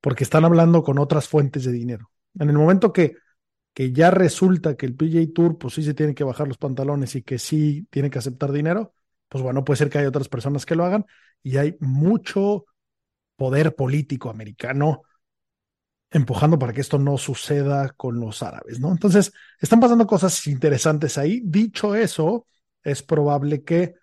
[0.02, 2.10] porque están hablando con otras fuentes de dinero.
[2.40, 3.18] En el momento que,
[3.76, 7.22] ya resulta que el PGA Tour, pues sí se tiene que bajar los pantalones y
[7.22, 8.94] que sí tiene que aceptar dinero,
[9.30, 11.06] pues bueno, puede ser que haya otras personas que lo hagan
[11.44, 12.66] y hay mucho
[13.38, 15.04] poder político americano
[16.12, 18.92] empujando para que esto no suceda con los árabes, ¿no?
[18.92, 21.42] Entonces, están pasando cosas interesantes ahí.
[21.46, 22.48] Dicho eso,
[22.84, 23.96] es probable que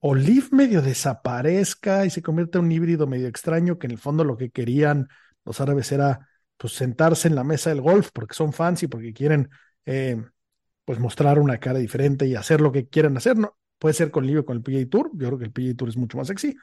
[0.00, 4.24] Olive medio desaparezca y se convierta en un híbrido medio extraño, que en el fondo
[4.24, 5.08] lo que querían
[5.44, 9.12] los árabes era pues sentarse en la mesa del golf porque son fans y porque
[9.12, 9.50] quieren
[9.84, 10.22] eh,
[10.84, 13.36] pues mostrar una cara diferente y hacer lo que quieran hacer.
[13.36, 15.88] No, puede ser con Olive con el PGA Tour, yo creo que el PGA Tour
[15.88, 16.54] es mucho más sexy.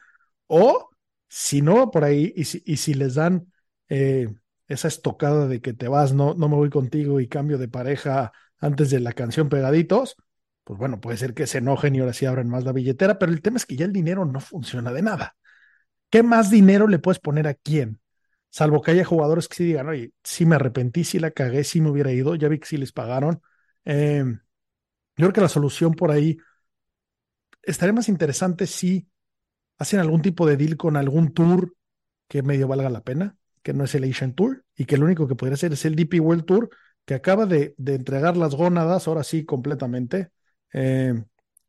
[0.48, 0.89] O
[1.28, 3.52] si no, por ahí, y si, y si les dan
[3.89, 4.28] eh,
[4.69, 8.32] esa estocada de que te vas, no, no me voy contigo y cambio de pareja
[8.60, 10.15] antes de la canción Pegaditos,
[10.63, 13.32] pues bueno, puede ser que se enojen y ahora sí abran más la billetera, pero
[13.32, 15.36] el tema es que ya el dinero no funciona de nada.
[16.12, 17.99] ¿Qué más dinero le puedes poner a quién?
[18.51, 21.82] Salvo que haya jugadores que sí digan, oye, sí me arrepentí, sí la cagué, sí
[21.82, 23.41] me hubiera ido, ya vi que sí les pagaron.
[23.86, 24.38] Eh, yo
[25.25, 26.38] creo que la solución por ahí
[27.63, 29.10] estaría más interesante si
[29.77, 31.75] hacen algún tipo de deal con algún tour
[32.27, 35.28] que medio valga la pena que no es el Asian Tour, y que lo único
[35.28, 36.69] que podría ser es el DP World Tour,
[37.06, 40.30] que acaba de, entregar las gónadas, ahora sí, completamente.
[40.74, 41.13] Eh,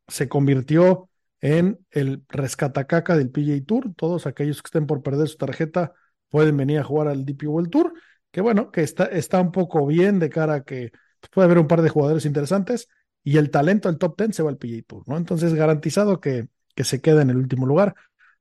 [0.07, 3.93] se convirtió en el rescatacaca del PJ Tour.
[3.95, 5.93] Todos aquellos que estén por perder su tarjeta
[6.29, 7.93] pueden venir a jugar al DP World Tour,
[8.31, 10.91] que bueno, que está, un poco bien de cara a que
[11.31, 12.87] puede haber un par de jugadores interesantes
[13.23, 15.17] y el talento del top 10 se va al PJ Tour, ¿no?
[15.17, 17.95] Entonces, garantizado que, que se queda en el último lugar.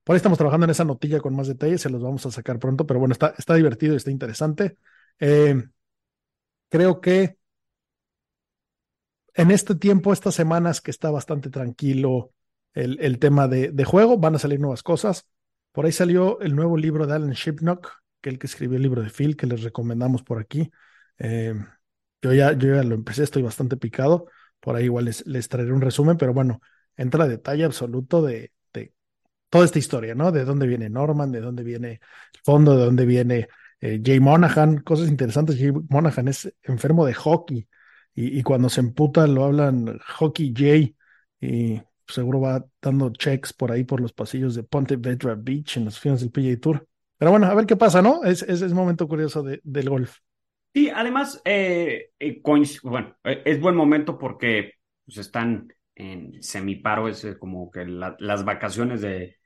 [0.04, 2.58] Por ahí estamos trabajando en esa notilla con más detalles, se los vamos a sacar
[2.58, 4.76] pronto, pero bueno, está, está divertido y está interesante.
[5.18, 5.62] Eh,
[6.68, 7.36] creo que
[9.34, 12.32] en este tiempo, estas semanas que está bastante tranquilo
[12.74, 15.26] el, el tema de, de, juego, van a salir nuevas cosas.
[15.72, 19.02] Por ahí salió el nuevo libro de Alan Shipnock, que el que escribió el libro
[19.02, 20.70] de Phil, que les recomendamos por aquí.
[21.18, 21.54] Eh,
[22.22, 24.26] yo, ya, yo ya lo empecé, estoy bastante picado.
[24.58, 26.60] Por ahí igual les, les traeré un resumen, pero bueno,
[26.96, 28.52] entra a detalle absoluto de,
[29.50, 30.32] toda esta historia, ¿no?
[30.32, 31.90] De dónde viene Norman, de dónde viene
[32.34, 33.48] el fondo, de dónde viene
[33.80, 35.58] eh, Jay Monahan, cosas interesantes.
[35.58, 37.68] Jay Monahan es enfermo de hockey
[38.14, 40.94] y, cuando se emputa lo hablan Hockey Jay
[41.40, 45.86] y seguro va dando checks por ahí por los pasillos de Ponte Vedra Beach en
[45.86, 46.86] los fines del PGA Tour.
[47.16, 48.24] Pero bueno, a ver qué pasa, ¿no?
[48.24, 50.18] Es, es, es momento curioso de, del golf.
[50.72, 52.42] Sí, además, eh, eh,
[52.82, 58.44] bueno, eh, es buen momento porque pues, están en semiparo, es como que la, las
[58.44, 59.39] vacaciones de,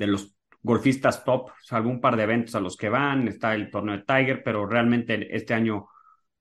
[0.00, 3.70] de los golfistas top, salvo un par de eventos a los que van, está el
[3.70, 5.88] torneo de Tiger, pero realmente este año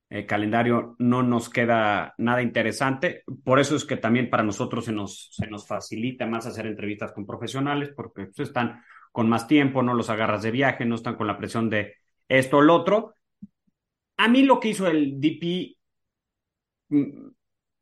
[0.09, 3.23] el calendario no nos queda nada interesante.
[3.43, 7.11] Por eso es que también para nosotros se nos, se nos facilita más hacer entrevistas
[7.11, 11.15] con profesionales, porque pues, están con más tiempo, no los agarras de viaje, no están
[11.15, 11.95] con la presión de
[12.29, 13.13] esto o lo otro.
[14.17, 15.77] A mí lo que hizo el DP
[16.89, 17.27] mm,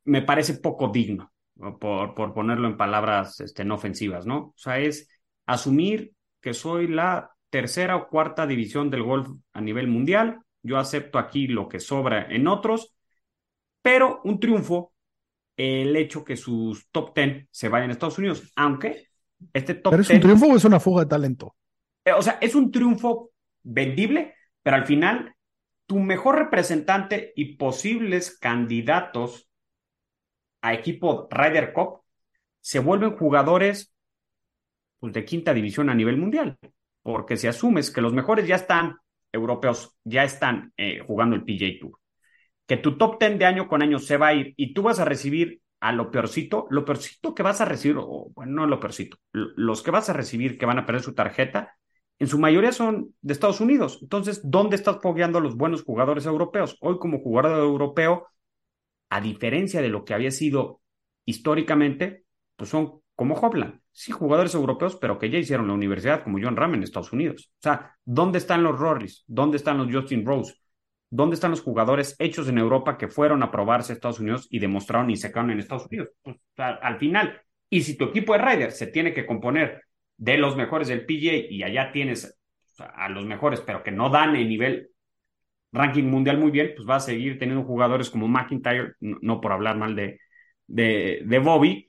[0.04, 1.32] me parece poco digno,
[1.80, 4.38] por, por ponerlo en palabras este, no ofensivas, ¿no?
[4.38, 5.08] O sea, es
[5.48, 10.40] asumir que soy la tercera o cuarta división del golf a nivel mundial.
[10.62, 12.94] Yo acepto aquí lo que sobra en otros,
[13.82, 14.92] pero un triunfo,
[15.56, 19.08] el hecho que sus top ten se vayan a Estados Unidos, aunque
[19.52, 21.56] este top ¿Pero es un triunfo o es una fuga de talento?
[22.04, 23.30] Eh, o sea, es un triunfo
[23.62, 25.34] vendible, pero al final
[25.86, 29.48] tu mejor representante y posibles candidatos
[30.60, 32.02] a equipo Ryder Cup
[32.60, 33.94] se vuelven jugadores
[34.98, 36.58] pues, de quinta división a nivel mundial,
[37.02, 38.96] porque si asumes que los mejores ya están
[39.32, 41.98] europeos, ya están eh, jugando el PJ Tour,
[42.66, 45.00] que tu top ten de año con año se va a ir y tú vas
[45.00, 48.80] a recibir a lo peorcito, lo peorcito que vas a recibir, o bueno, no lo
[48.80, 51.76] peorcito, los que vas a recibir que van a perder su tarjeta,
[52.18, 54.00] en su mayoría son de Estados Unidos.
[54.02, 56.76] Entonces, ¿dónde estás fogueando a los buenos jugadores europeos?
[56.80, 58.26] Hoy como jugador europeo,
[59.08, 60.80] a diferencia de lo que había sido
[61.24, 62.24] históricamente,
[62.56, 63.80] pues son como Hopland.
[63.98, 67.50] Sí, jugadores europeos, pero que ya hicieron la universidad, como John Ram en Estados Unidos.
[67.54, 69.24] O sea, ¿dónde están los Rorys?
[69.26, 70.54] ¿Dónde están los Justin Rose?
[71.10, 74.60] ¿Dónde están los jugadores hechos en Europa que fueron a probarse a Estados Unidos y
[74.60, 76.10] demostraron y se quedaron en Estados Unidos?
[76.22, 79.82] Pues, al final, y si tu equipo de Ryder se tiene que componer
[80.16, 82.38] de los mejores del PGA y allá tienes
[82.78, 84.90] a los mejores, pero que no dan el nivel
[85.72, 89.76] ranking mundial muy bien, pues va a seguir teniendo jugadores como McIntyre, no, por hablar
[89.76, 90.20] mal de,
[90.68, 91.87] de Bobby,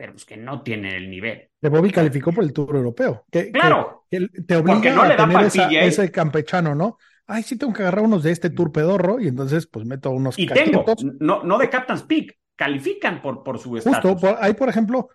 [0.00, 1.50] pero pues que no tiene el nivel.
[1.60, 3.26] De Bobby calificó por el Tour Europeo.
[3.30, 4.06] Que, claro.
[4.10, 6.96] Que, te obliga no a tener ese campechano, ¿no?
[7.26, 10.38] Ay, sí tengo que agarrar unos de este Tour pedorro y entonces pues meto unos
[10.38, 10.86] Y tengo,
[11.18, 15.10] no, no de Captain's Peak, califican por, por su Justo, ahí por ejemplo,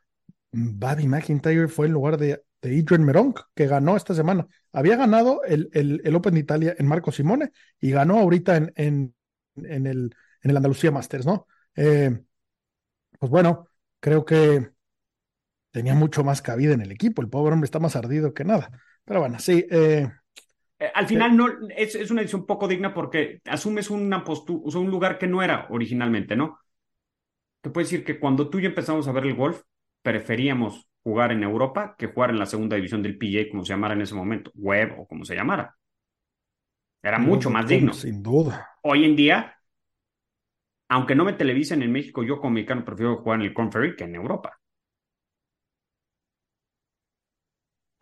[0.51, 4.45] Bobby McIntyre fue en lugar de, de Adrian Meronk, que ganó esta semana.
[4.71, 8.71] Había ganado el, el, el, Open de Italia en Marco Simone y ganó ahorita en,
[8.75, 9.15] en,
[9.55, 11.47] en, el, en el Andalucía Masters, ¿no?
[11.75, 12.21] Eh,
[13.17, 13.67] pues bueno,
[13.99, 14.74] creo que
[15.75, 17.21] tenía mucho más cabida en el equipo.
[17.21, 18.71] El pobre hombre está más ardido que nada.
[19.03, 19.65] Pero bueno, sí.
[19.69, 20.07] Eh,
[20.79, 24.71] eh, al final no es, es, una decisión poco digna porque asumes una postura, o
[24.71, 26.59] sea, un lugar que no era originalmente, ¿no?
[27.59, 29.63] Te puedo decir que cuando tú y yo empezamos a ver el golf,
[30.01, 33.95] preferíamos jugar en Europa que jugar en la segunda división del PGA, como se llamara
[33.95, 35.75] en ese momento, web o como se llamara.
[37.03, 37.91] Era mucho más digno.
[37.91, 38.69] Sin duda.
[38.81, 39.57] Hoy en día,
[40.87, 44.05] aunque no me televisen en México, yo como mexicano prefiero jugar en el Conferry que
[44.05, 44.57] en Europa.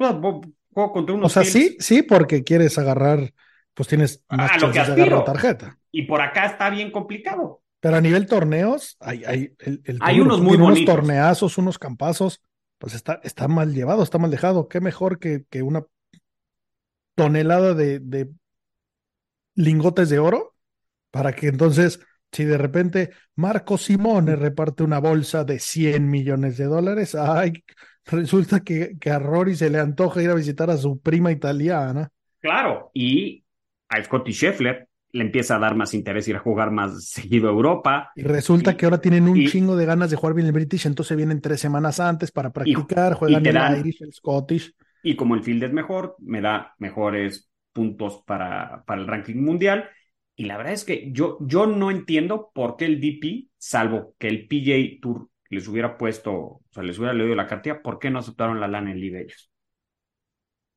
[0.04, 3.34] O sea, sí, sí, porque quieres agarrar,
[3.74, 5.24] pues tienes más a lo que aspiro.
[5.24, 5.78] tarjeta.
[5.92, 7.62] Y por acá está bien complicado.
[7.80, 9.54] Pero a nivel torneos, hay, hay,
[10.00, 12.42] hay unos muy unos torneazos, unos campazos,
[12.78, 14.70] pues está, está mal llevado, está mal dejado.
[14.70, 15.86] Qué mejor que, que una
[17.16, 18.30] tonelada de, de
[19.56, 20.56] lingotes de oro
[21.12, 22.00] para que entonces,
[22.32, 27.64] si de repente Marco Simone reparte una bolsa de 100 millones de dólares, ay,
[28.06, 32.10] resulta que, que a Rory se le antoja ir a visitar a su prima italiana.
[32.40, 33.44] Claro, y
[33.90, 37.52] a Scotty Scheffler le empieza a dar más interés ir a jugar más seguido a
[37.52, 38.12] Europa.
[38.16, 41.16] Y resulta que ahora tienen un chingo de ganas de jugar bien el British, entonces
[41.16, 44.74] vienen tres semanas antes para practicar, juegan el Irish, el Scottish.
[45.04, 49.88] Y como el field es mejor, me da mejores puntos para, para el ranking mundial.
[50.36, 54.28] Y la verdad es que yo, yo no entiendo por qué el DP, salvo que
[54.28, 58.10] el PJ Tour les hubiera puesto, o sea, les hubiera leído la cartilla, ¿por qué
[58.10, 59.52] no aceptaron la lana en libre ellos?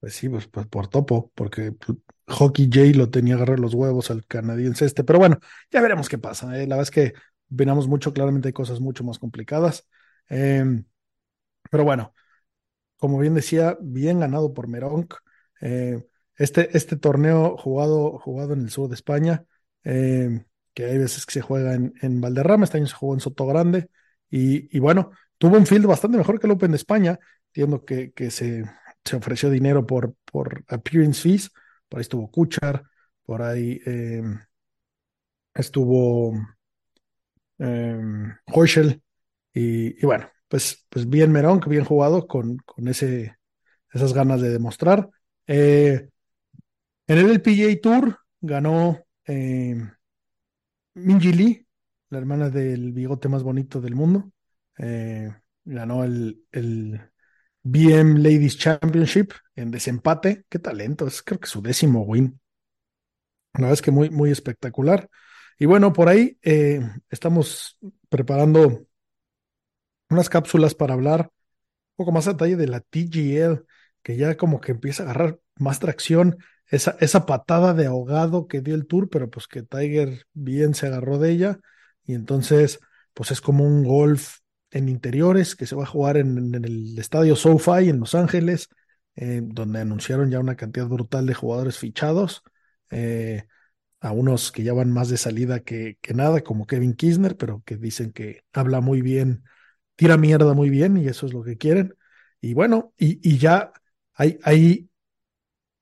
[0.01, 4.11] Pues sí, pues, pues por topo, porque pues, Hockey Jay lo tenía agarrar los huevos
[4.11, 5.39] al canadiense este, pero bueno,
[5.71, 6.47] ya veremos qué pasa.
[6.57, 6.67] ¿eh?
[6.67, 7.15] La verdad es que
[7.49, 9.89] venamos mucho, claramente hay cosas mucho más complicadas.
[10.29, 10.85] Em,
[11.71, 12.15] pero bueno,
[12.97, 15.15] como bien decía, bien ganado por Meronk.
[15.61, 16.05] Eh,
[16.37, 19.45] este, este torneo jugado, jugado en el sur de España,
[19.85, 23.21] em, que hay veces que se juega en, en Valderrama, este año se jugó en
[23.21, 23.89] Soto Grande,
[24.31, 27.19] y, bueno, tuvo un field bastante mejor que el Open de España.
[27.49, 28.65] Entiendo que, que se,
[29.05, 31.51] se, ofreció dinero por, por appearance fees.
[31.89, 32.83] Por ahí estuvo Kuchar,
[33.25, 34.23] por ahí eh,
[35.55, 36.35] estuvo
[37.59, 37.99] eh,
[39.55, 43.37] Y, bueno, pues, pues bien Merón, que bien jugado con, con ese,
[43.93, 45.09] esas ganas de demostrar.
[45.47, 46.09] Eh,
[47.07, 49.77] en el LPGA Tour ganó eh,
[50.95, 51.66] Minji Lee,
[52.19, 54.31] hermana del bigote más bonito del mundo.
[54.79, 55.33] Eh,
[55.65, 57.01] ganó el, el
[57.63, 60.45] BM Ladies Championship en desempate.
[60.49, 62.41] Qué talento, es creo que su décimo win.
[63.55, 65.09] La verdad es que muy, muy espectacular.
[65.59, 68.87] Y bueno, por ahí eh, estamos preparando
[70.11, 73.65] unas cápsulas para hablar un poco más a detalle de la TGL,
[74.03, 76.39] que ya como que empieza a agarrar más tracción.
[76.69, 80.89] Esa, esa patada de ahogado que dio el tour, pero pues que Tiger bien se
[80.89, 81.61] agarró de ella.
[82.07, 82.81] Y entonces,
[83.15, 84.39] pues es como un golf
[84.71, 88.69] en interiores que se va a jugar en, el estadio SoFi en Los Ángeles,
[89.17, 92.43] eh, donde anunciaron ya una cantidad brutal de jugadores fichados.
[92.91, 93.45] Eh,
[94.01, 97.63] a unos que ya van más de salida que, que nada, como Kevin Kisner, pero
[97.65, 99.45] que dicen que habla muy bien,
[99.97, 101.95] tira mierda muy bien y eso es lo que quieren.
[102.41, 103.73] Y bueno, y, y ya
[104.15, 104.91] hay, hay,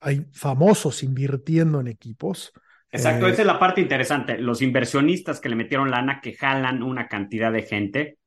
[0.00, 2.52] hay famosos invirtiendo en equipos.
[2.94, 4.38] Exacto, eh, esa es la parte interesante.
[4.38, 8.18] Los inversionistas que le metieron lana, que jalan una cantidad de gente.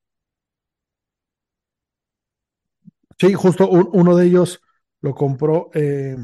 [3.18, 4.62] Sí, justo uno de ellos
[5.02, 6.18] lo compró eh,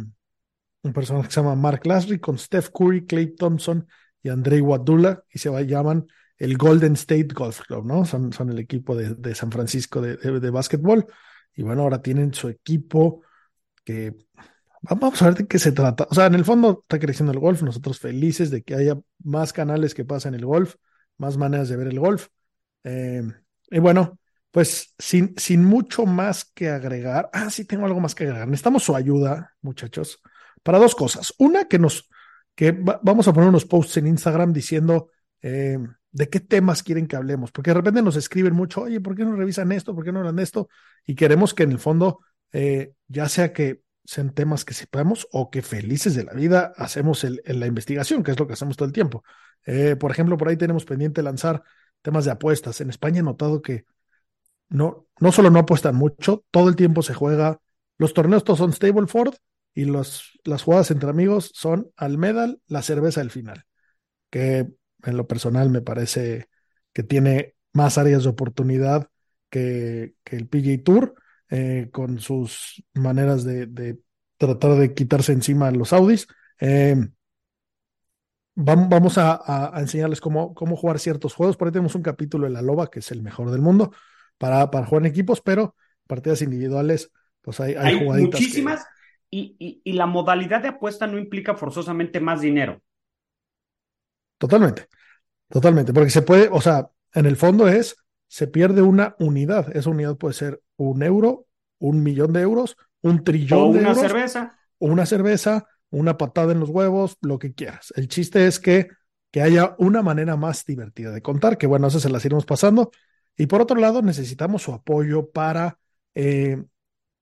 [0.84, 3.88] un personaje que se llama Mark Lasry con Steph Curry, Clay Thompson
[4.21, 6.06] y Andrei Wadula y se llaman
[6.38, 8.03] el Golden State Golf Club, ¿no?
[8.03, 11.08] Son, son el equipo de, de San Francisco de, de, básquetbol
[11.56, 13.21] y bueno, ahora tienen su equipo
[13.86, 14.13] que
[14.84, 16.08] vamos a ver de qué se trata.
[16.10, 19.54] O sea, en el fondo está creciendo el golf, nosotros felices de que haya más
[19.54, 20.76] canales que pasen el golf,
[21.17, 22.28] más maneras de ver el golf.
[22.84, 23.24] Eh,
[23.72, 24.19] y bueno,
[24.52, 28.48] pues sin, sin mucho más que agregar, ah, sí tengo algo más que agregar.
[28.48, 30.22] Necesitamos su ayuda, muchachos
[30.63, 31.34] para dos cosas.
[31.38, 32.10] Una, que nos,
[32.56, 35.78] que vamos a poner unos posts en Instagram diciendo eh,
[36.12, 39.26] de qué temas quieren que hablemos, porque de repente nos escriben mucho, oye, ¿por qué
[39.26, 39.93] no revisan esto?
[39.93, 40.69] ¿Por qué no hablan esto?
[41.06, 42.22] Y queremos que en el fondo,
[42.54, 47.23] eh, ya sea que sean temas que sepamos o que felices de la vida hacemos
[47.23, 49.23] el, la investigación, que es lo que hacemos todo el tiempo.
[49.65, 51.63] Eh, por ejemplo, por ahí tenemos pendiente lanzar
[52.01, 52.81] temas de apuestas.
[52.81, 53.85] En España he notado que
[54.69, 57.59] no, no solo no apuestan mucho, todo el tiempo se juega,
[57.97, 59.35] los torneos todos son Stableford
[59.73, 63.65] y las jugadas entre amigos son al medal, la cerveza al final,
[64.29, 64.67] que
[65.03, 66.49] en lo personal me parece
[66.91, 69.09] que tiene más áreas de oportunidad
[69.49, 71.15] que, que el PGA Tour,
[71.55, 73.99] eh, con sus maneras de, de,
[74.37, 76.25] tratar de quitarse encima los Audis.
[76.59, 76.95] Eh,
[78.55, 81.55] vamos a, a, enseñarles cómo, cómo jugar ciertos juegos.
[81.55, 83.93] Por ahí tenemos un capítulo de la Loba, que es el mejor del mundo,
[84.39, 85.75] para, para jugar en equipos, pero
[86.07, 87.11] partidas individuales,
[87.43, 88.83] pues hay, hay, hay Muchísimas
[89.29, 92.81] y, la modalidad de apuesta no implica forzosamente más dinero.
[94.39, 94.87] Totalmente,
[95.49, 99.75] totalmente, porque se puede, o sea, en el fondo es, se pierde una unidad.
[99.77, 101.47] Esa unidad puede ser un euro,
[101.79, 104.59] un millón de euros, un trillón o una cerveza.
[104.79, 107.93] O una cerveza, una patada en los huevos, lo que quieras.
[107.95, 108.89] El chiste es que,
[109.31, 112.91] que haya una manera más divertida de contar, que bueno, eso se las iremos pasando.
[113.38, 115.77] Y por otro lado, necesitamos su apoyo para
[116.15, 116.63] eh,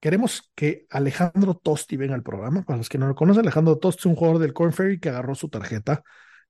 [0.01, 2.63] Queremos que Alejandro Tosti venga al programa.
[2.63, 5.09] Para los que no lo conocen, Alejandro Tosti es un jugador del Corn Ferry que
[5.09, 6.03] agarró su tarjeta,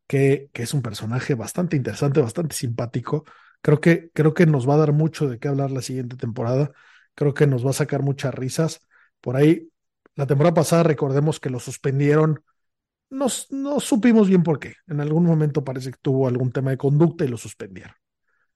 [0.07, 3.25] que, que es un personaje bastante interesante, bastante simpático.
[3.61, 6.71] Creo que, creo que nos va a dar mucho de qué hablar la siguiente temporada.
[7.15, 8.87] Creo que nos va a sacar muchas risas.
[9.19, 9.69] Por ahí,
[10.15, 12.43] la temporada pasada, recordemos que lo suspendieron.
[13.09, 14.75] Nos, no supimos bien por qué.
[14.87, 17.93] En algún momento parece que tuvo algún tema de conducta y lo suspendieron.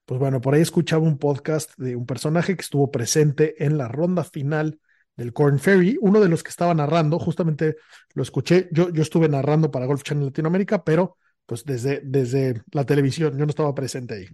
[0.06, 3.88] Pues bueno, por ahí escuchaba un podcast de un personaje que estuvo presente en la
[3.88, 4.80] ronda final
[5.16, 7.78] del Corn Ferry, uno de los que estaba narrando, justamente
[8.14, 12.86] lo escuché, yo, yo estuve narrando para Golf Channel Latinoamérica, pero pues desde, desde la
[12.86, 14.28] televisión, yo no estaba presente ahí.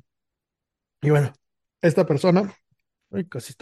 [1.01, 1.33] Y bueno,
[1.81, 2.53] esta persona,
[3.11, 3.53] ay, casi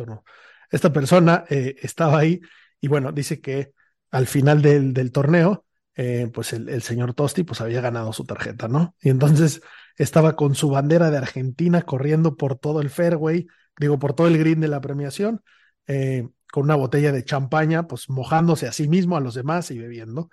[0.71, 2.41] esta persona eh, estaba ahí
[2.79, 3.73] y bueno, dice que
[4.11, 8.67] al final del, del torneo, eh, pues el, señor Tosti pues había ganado su tarjeta,
[8.67, 8.95] ¿no?
[9.01, 9.61] Y entonces
[9.97, 14.37] estaba con su bandera de Argentina corriendo por todo el fairway, digo, por todo el
[14.37, 15.41] green de la premiación.
[15.87, 19.77] Eh, con una botella de champaña, pues mojándose a sí mismo, a los demás y
[19.77, 20.29] bebiendo.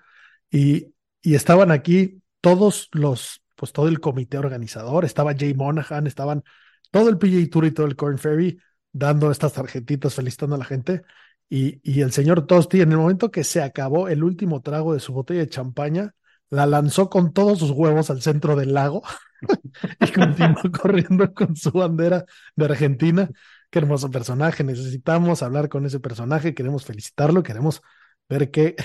[0.50, 6.42] Y, y estaban aquí todos los, pues todo el comité organizador, estaba Jay Monahan, estaban
[6.90, 8.58] todo el PGA Tour y todo el Corn Ferry
[8.92, 11.02] dando estas tarjetitas, felicitando a la gente.
[11.48, 15.00] Y, y el señor Tosti, en el momento que se acabó el último trago de
[15.00, 16.14] su botella de champaña,
[16.50, 19.02] la lanzó con todos sus huevos al centro del lago
[20.00, 22.24] y continuó corriendo con su bandera
[22.54, 23.30] de Argentina.
[23.70, 27.82] Qué hermoso personaje, necesitamos hablar con ese personaje, queremos felicitarlo, queremos
[28.28, 28.76] ver qué,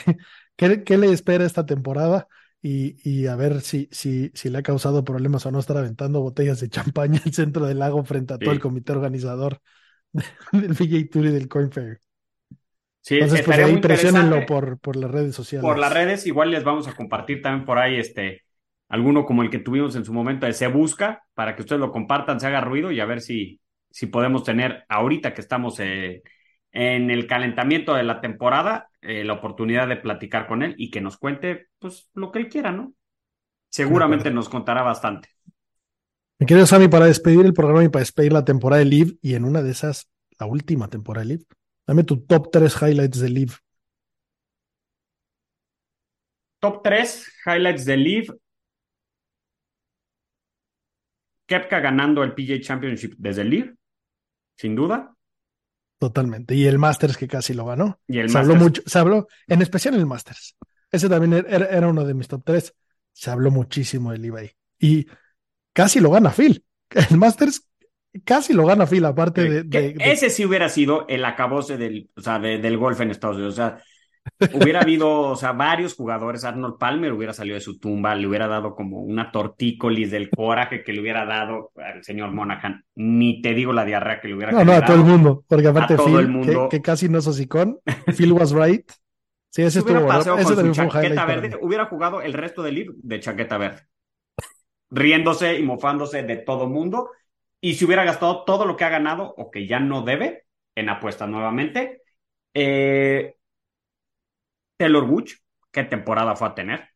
[0.58, 2.28] qué, le espera esta temporada
[2.62, 6.22] y, y, a ver si, si, si le ha causado problemas o no estar aventando
[6.22, 9.62] botellas de champaña al centro del lago frente a todo el comité organizador
[10.52, 12.00] del PGA Tour y del Coin Fair.
[13.02, 15.68] Sí, Entonces, pues ahí presionenlo por, por las redes sociales.
[15.68, 18.44] Por las redes, igual les vamos a compartir también por ahí este
[18.90, 21.92] alguno como el que tuvimos en su momento de Se Busca, para que ustedes lo
[21.92, 26.22] compartan, se haga ruido y a ver si, si podemos tener ahorita que estamos eh,
[26.74, 31.02] en el calentamiento de la temporada eh, la oportunidad de platicar con él y que
[31.02, 32.94] nos cuente pues lo que él quiera, ¿no?
[33.70, 35.30] Seguramente nos contará bastante.
[36.42, 39.36] Mi querido Sammy, para despedir el programa y para despedir la temporada de Live y
[39.36, 41.46] en una de esas, la última temporada de Live,
[41.86, 43.54] dame tu top 3 highlights de Live.
[46.60, 48.28] Top 3 highlights de Live.
[51.46, 53.76] Kepka ganando el PJ Championship desde Live,
[54.58, 55.16] sin duda.
[56.00, 56.56] Totalmente.
[56.56, 58.00] Y el Masters que casi lo ganó.
[58.08, 60.58] Y el se habló mucho, se habló, en especial el Masters.
[60.90, 62.74] Ese también era, era uno de mis top 3.
[63.14, 64.52] Se habló muchísimo del eBay.
[64.80, 65.06] Y
[65.74, 66.64] casi lo gana Phil.
[67.10, 67.68] El Masters
[68.26, 69.64] casi lo gana Phil, aparte de.
[69.64, 73.12] De- de- Ese sí hubiera sido el acabose del, o sea, de- del golf en
[73.12, 73.54] Estados Unidos.
[73.54, 73.78] O sea,
[74.54, 76.44] hubiera habido, o sea, varios jugadores.
[76.44, 80.84] Arnold Palmer hubiera salido de su tumba, le hubiera dado como una tortícolis del coraje
[80.84, 82.84] que le hubiera dado al señor Monaghan.
[82.96, 85.46] Ni te digo la diarrea que le hubiera no, no, a todo el mundo.
[85.48, 86.68] Porque aparte Phil, el mundo.
[86.70, 87.80] Que, que casi no es hocicón,
[88.18, 88.92] Phil was right.
[89.50, 90.20] Sí, ese estuvo bueno.
[90.38, 93.82] Ese también fue un highlight verde, hubiera jugado el resto del live de chaqueta verde.
[94.92, 97.10] Riéndose y mofándose de todo mundo.
[97.60, 100.90] Y si hubiera gastado todo lo que ha ganado o que ya no debe en
[100.90, 102.02] apuestas nuevamente.
[102.54, 103.36] Eh,
[104.78, 106.90] Taylor Woods, ¿qué temporada fue a tener?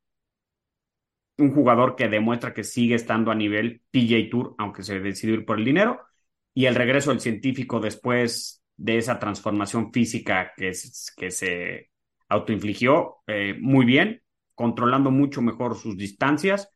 [1.38, 5.46] Un jugador que demuestra que sigue estando a nivel PJ Tour, aunque se decidió ir
[5.46, 6.02] por el dinero.
[6.54, 11.89] Y el regreso del científico después de esa transformación física que se
[12.30, 14.22] autoinfligió eh, muy bien,
[14.54, 16.70] controlando mucho mejor sus distancias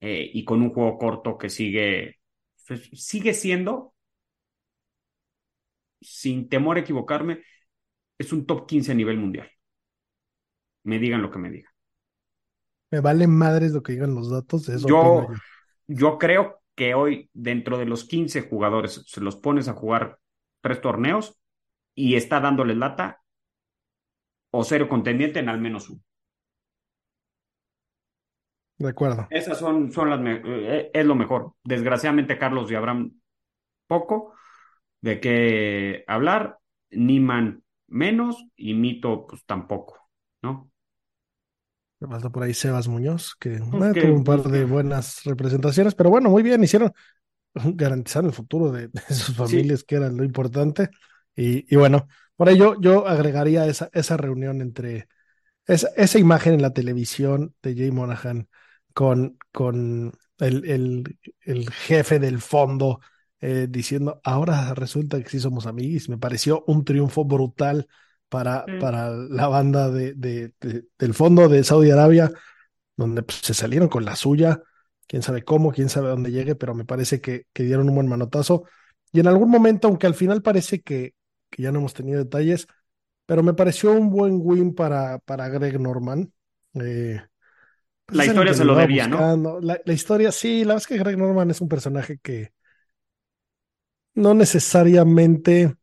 [0.00, 2.18] eh, y con un juego corto que sigue,
[2.66, 3.94] pues, sigue siendo,
[6.00, 7.42] sin temor a equivocarme,
[8.18, 9.50] es un top 15 a nivel mundial.
[10.84, 11.72] Me digan lo que me digan.
[12.92, 14.68] Me vale madres lo que digan los datos.
[14.68, 15.28] Eso Yo, yo.
[15.86, 20.18] yo creo que hoy, dentro de los 15 jugadores, se los pones a jugar
[20.60, 21.38] tres torneos
[21.94, 23.22] y está dándoles lata
[24.52, 26.02] o cero contendiente en al menos uno.
[28.80, 29.28] De acuerdo.
[29.28, 31.54] Esas son, son las me- eh, es lo mejor.
[31.64, 33.20] Desgraciadamente, Carlos y Abraham,
[33.88, 34.34] poco
[35.02, 36.58] de qué hablar,
[36.90, 40.10] Niman menos y Mito, pues tampoco,
[40.42, 40.70] ¿no?
[42.00, 45.22] Me falta por ahí Sebas Muñoz, que Pues eh, que- tuvo un par de buenas
[45.24, 46.92] representaciones, pero bueno, muy bien, hicieron
[47.54, 50.90] garantizar el futuro de, de sus familias, que era lo importante.
[51.36, 55.08] Y, y bueno, por ello yo agregaría esa, esa reunión entre
[55.66, 58.48] esa, esa imagen en la televisión de Jay Monahan
[59.00, 63.00] con, con el, el, el jefe del fondo
[63.40, 66.08] eh, diciendo, ahora resulta que sí somos amigos.
[66.10, 67.86] Me pareció un triunfo brutal
[68.28, 68.78] para, Mm.
[68.78, 72.30] para la banda de, de- de- del fondo de Saudi Arabia,
[72.96, 74.62] donde pues, se salieron con la suya.
[75.06, 78.08] Quién sabe cómo, quién sabe dónde llegue, pero me parece que, que dieron un buen
[78.08, 78.64] manotazo.
[79.12, 81.14] Y en algún momento, aunque al final parece que,
[81.50, 82.66] que ya no hemos tenido detalles,
[83.26, 86.32] pero me pareció un buen win para, para Greg Norman.
[86.74, 87.20] Eh,
[88.12, 89.60] pues La historia se lo debía, ¿no?
[89.60, 92.52] La, la historia, sí, la verdad es que Greg Norman es un personaje que
[94.14, 95.74] no necesariamente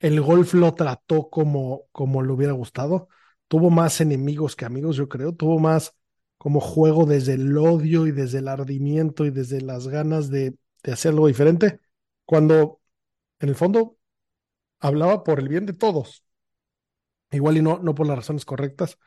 [0.00, 3.08] el golf lo trató como, como le hubiera gustado.
[3.48, 5.34] Tuvo más enemigos que amigos, yo creo.
[5.34, 5.94] Tuvo más
[6.38, 10.92] como juego desde el odio y desde el ardimiento y desde las ganas de, de
[10.92, 11.80] hacer algo diferente.
[12.24, 12.80] Cuando
[13.40, 13.98] en el fondo
[14.80, 16.24] hablaba por el bien de todos.
[17.30, 18.98] Igual y no, no por las razones correctas.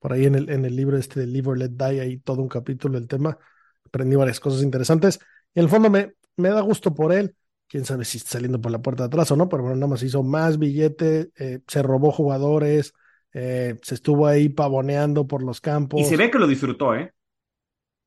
[0.00, 2.42] Por ahí en el, en el libro este de Live or Let Die hay todo
[2.42, 3.38] un capítulo del tema.
[3.86, 5.20] Aprendí varias cosas interesantes.
[5.54, 7.36] Y en el fondo me, me da gusto por él.
[7.68, 9.88] Quién sabe si está saliendo por la puerta de atrás o no, pero bueno, nada
[9.88, 12.92] más hizo más billete, eh, se robó jugadores,
[13.32, 15.90] eh, se estuvo ahí pavoneando por los campos.
[15.94, 17.12] Y se ve que lo disfrutó, ¿eh?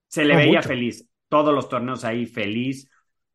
[0.08, 0.64] Se le No, veía mucho.
[0.64, 1.08] feliz.
[1.30, 2.90] Todos los torneos ahí feliz.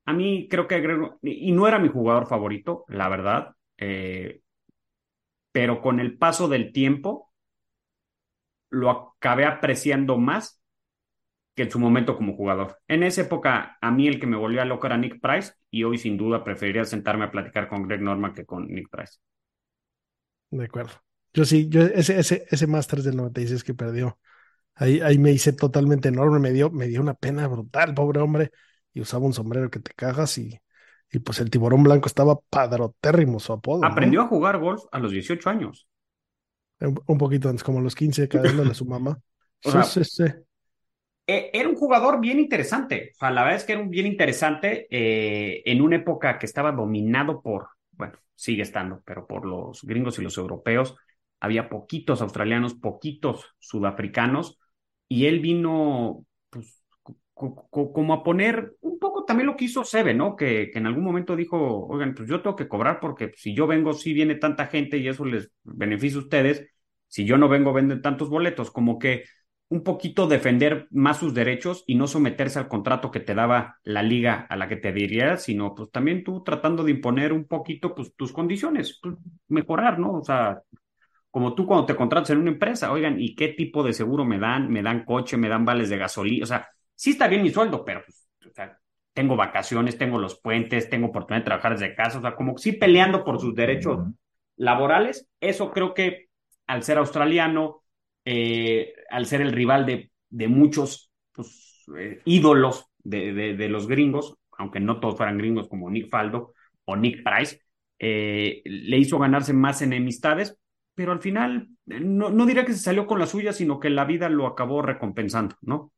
[0.04, 0.82] A mí creo que
[1.22, 3.54] y no era mi jugador favorito, la verdad.
[3.76, 4.40] eh,
[5.52, 7.27] pero con el paso del tiempo
[8.70, 10.60] lo acabé apreciando más
[11.54, 12.78] que en su momento como jugador.
[12.86, 15.98] En esa época, a mí el que me volvía loco era Nick Price y hoy
[15.98, 19.18] sin duda preferiría sentarme a platicar con Greg Norman que con Nick Price.
[20.50, 20.92] De acuerdo.
[21.34, 24.18] Yo sí, yo ese, ese, ese Masters del 96 que perdió,
[24.74, 28.50] ahí, ahí me hice totalmente enorme, me dio, me dio una pena brutal, pobre hombre,
[28.92, 30.60] y usaba un sombrero que te cagas y,
[31.10, 33.88] y pues el tiburón blanco estaba padrotérrimo su apodo, ¿no?
[33.88, 35.87] Aprendió a jugar golf a los 18 años.
[36.80, 39.20] Un, poquito antes, como los 15, cadándole a su mamá.
[39.62, 40.24] O Sí, sea, sí, sí.
[41.26, 43.10] Eh, Era un jugador bien interesante.
[43.14, 46.46] O sea, la verdad es que era un bien interesante eh, en una época que
[46.46, 50.96] estaba dominado por, bueno, sigue estando, pero por los gringos y los europeos.
[51.40, 54.58] Había poquitos australianos, poquitos sudafricanos,
[55.08, 56.77] y él vino pues,
[57.38, 60.34] como a poner un poco también lo que hizo Sebe, ¿no?
[60.34, 63.92] Que, en algún momento dijo, oigan, pues yo tengo que cobrar porque si yo vengo,
[63.92, 66.66] sí viene tanta gente y eso les beneficia a ustedes.
[67.06, 68.70] Si yo no vengo, venden tantos boletos.
[68.70, 69.24] Como que
[69.68, 74.02] un poquito defender más sus derechos y no someterse al contrato que te daba la
[74.02, 77.94] liga a la que te diría, sino pues también tú tratando de imponer un poquito
[77.94, 79.14] pues tus condiciones, pues,
[79.48, 80.14] mejorar, ¿no?
[80.14, 80.62] O sea,
[81.30, 84.38] como tú cuando te contratas en una empresa, oigan, ¿y qué tipo de seguro me
[84.38, 84.70] dan?
[84.70, 85.36] ¿Me dan coche?
[85.36, 86.44] ¿Me dan vales de gasolina?
[86.44, 86.68] O sea,
[86.98, 88.28] sí está bien mi sueldo, pero pues,
[89.14, 92.72] tengo vacaciones, tengo los puentes, tengo oportunidad de trabajar desde casa, o sea, como sí
[92.72, 94.00] peleando por sus derechos
[94.56, 96.28] laborales, eso creo que
[96.66, 97.82] al ser australiano,
[98.24, 104.34] eh, al ser el rival de, de muchos pues, eh, ídolos de, de, los gringos,
[104.58, 106.52] aunque no todos fueran gringos como Nick Faldo
[106.84, 107.62] o Nick Price,
[108.00, 110.58] eh, le hizo ganarse más enemistades,
[110.94, 114.04] pero al final no, no diría que se salió con la suya, sino que la
[114.04, 115.92] vida lo acabó recompensando, ¿no?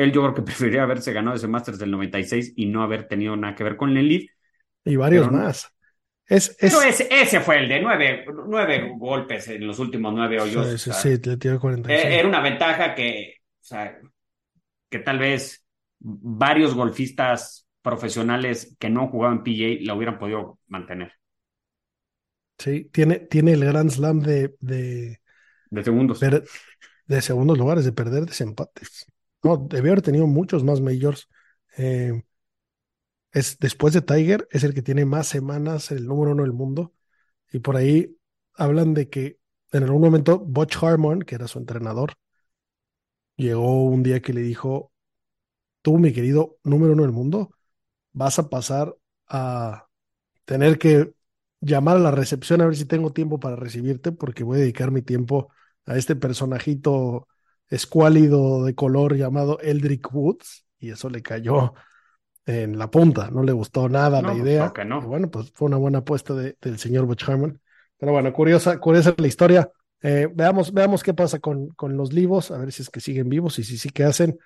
[0.00, 3.36] Él yo creo que preferiría haberse ganado ese Masters del 96 y no haber tenido
[3.36, 4.22] nada que ver con el lead.
[4.84, 5.70] Y varios más.
[6.26, 10.80] Es, ese, ese, fue el de nueve, nueve golpes en los últimos nueve hoyos.
[10.80, 12.04] Sí, sí, le tiró 46.
[12.04, 13.98] Eh, era una ventaja que, o sea,
[14.88, 15.66] que tal vez
[15.98, 21.12] varios golfistas profesionales que no jugaban PGA la hubieran podido mantener.
[22.58, 25.20] Sí, tiene, tiene el Grand Slam de, de,
[25.70, 26.20] de segundos.
[26.20, 29.06] de segundos lugares, de perder desempates.
[29.42, 31.28] No, debió haber tenido muchos más majors.
[31.76, 32.22] Eh,
[33.32, 36.92] es, después de Tiger, es el que tiene más semanas, el número uno del mundo.
[37.52, 38.16] Y por ahí
[38.54, 39.38] hablan de que
[39.72, 42.14] en algún momento Butch Harmon, que era su entrenador,
[43.36, 44.92] llegó un día que le dijo,
[45.82, 47.52] tú, mi querido número uno del mundo,
[48.12, 48.96] vas a pasar
[49.28, 49.88] a
[50.46, 51.14] tener que
[51.60, 54.90] llamar a la recepción a ver si tengo tiempo para recibirte, porque voy a dedicar
[54.90, 55.52] mi tiempo
[55.86, 57.28] a este personajito
[57.70, 61.72] escuálido de color llamado Eldrick Woods, y eso le cayó
[62.44, 64.72] en la punta, no le gustó nada la idea.
[64.84, 65.00] no.
[65.02, 67.60] bueno, pues fue una buena apuesta de, del señor Butch Harmon.
[67.96, 69.70] Pero bueno, curiosa, curiosa la historia.
[70.02, 73.28] Eh, veamos, veamos qué pasa con, con los livos, a ver si es que siguen
[73.28, 74.38] vivos y si sí que hacen.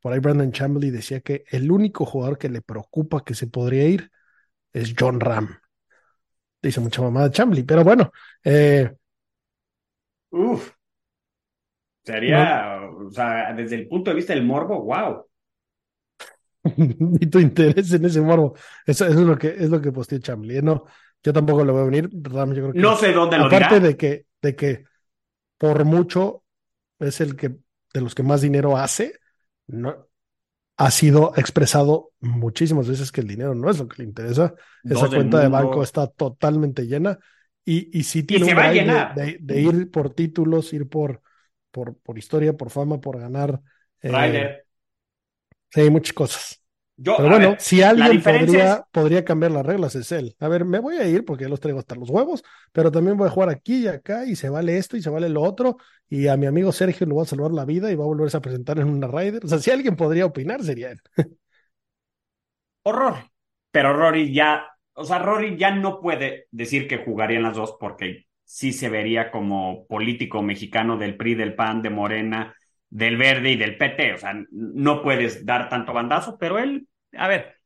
[0.00, 3.86] Por ahí Brandon Chambly decía que el único jugador que le preocupa que se podría
[3.86, 4.10] ir
[4.72, 5.58] es John Ram.
[6.62, 8.10] Dice mucha mamada Chambly, pero bueno.
[8.42, 8.90] Eh,
[10.30, 10.72] Uf,
[12.08, 15.26] Sería, o sea, desde el punto de vista del morbo, wow.
[17.20, 18.54] y tu interés en ese morbo.
[18.86, 20.62] Eso, es lo que es lo que posteó Chambly.
[20.62, 20.86] No,
[21.22, 22.08] yo tampoco lo voy a venir.
[22.22, 24.84] Ram, yo creo que, no sé dónde lo Aparte de que, de que
[25.58, 26.44] por mucho
[26.98, 27.50] es el que
[27.92, 29.18] de los que más dinero hace,
[29.66, 30.08] no,
[30.78, 34.54] ha sido expresado muchísimas veces que el dinero no es lo que le interesa.
[34.82, 37.18] Esa cuenta de banco está totalmente llena
[37.66, 41.20] y, y sí tiene un de, de, ir por títulos, ir por
[41.70, 43.60] por, por historia, por fama, por ganar.
[44.02, 44.62] Eh,
[45.70, 46.62] sí, muchas cosas.
[47.00, 50.34] Pero bueno, si alguien podría, podría cambiar las reglas es él.
[50.40, 52.42] A ver, me voy a ir porque ya los traigo hasta los huevos,
[52.72, 55.28] pero también voy a jugar aquí y acá y se vale esto y se vale
[55.28, 55.76] lo otro.
[56.08, 58.36] Y a mi amigo Sergio le va a salvar la vida y va a volverse
[58.36, 59.44] a presentar en una Ryder.
[59.44, 61.00] O sea, si alguien podría opinar, sería él.
[62.82, 63.14] Horror.
[63.70, 67.76] Pero Rory ya, o sea, Rory ya no puede decir que jugaría en las dos
[67.78, 72.56] porque sí se vería como político mexicano del PRI, del PAN, de Morena,
[72.88, 74.14] del Verde y del PT.
[74.14, 77.56] O sea, no puedes dar tanto bandazo, pero él, a ver,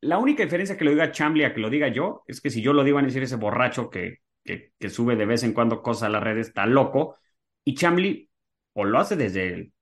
[0.00, 2.62] la única diferencia que lo diga Chambly a que lo diga yo es que si
[2.62, 6.04] yo lo digo a decir ese borracho que, que, sube de vez en cuando cosas
[6.04, 7.16] a las redes está loco.
[7.64, 8.30] Y Chambly
[8.74, 9.72] o lo hace desde el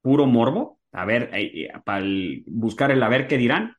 [0.00, 2.02] puro morbo, a ver, eh, eh, para
[2.46, 3.76] buscar el a ver qué dirán,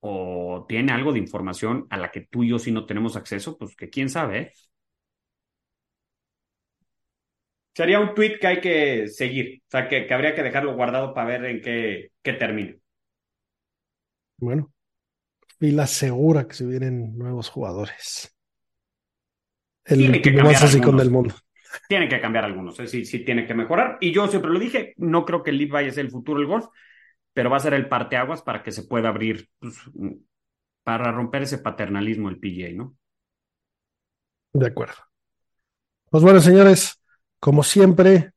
[0.00, 3.56] o tiene algo de información a la que tú y yo si no tenemos acceso,
[3.56, 4.52] pues que quién sabe, ¿eh?
[7.74, 11.28] Sería un tweet que hay que seguir, o sea, que, habría que dejarlo guardado para
[11.28, 12.76] ver en qué, qué termina.
[14.36, 14.72] Bueno,
[15.58, 18.36] y la segura que se vienen nuevos jugadores.
[19.84, 21.34] El tiene que más así con del mundo.
[21.88, 22.86] Tiene que cambiar algunos, ¿eh?
[22.86, 23.96] sí, sí tiene que mejorar.
[24.00, 26.38] Y yo siempre lo dije, no creo que el Leaf vaya a ser el futuro
[26.38, 26.66] del golf,
[27.32, 29.76] pero va a ser el parteaguas para que se pueda abrir, pues,
[30.82, 32.96] para romper ese paternalismo el PGA, ¿no?
[34.52, 34.96] De acuerdo.
[36.10, 37.01] Pues bueno, señores,
[37.42, 38.30] como siempre,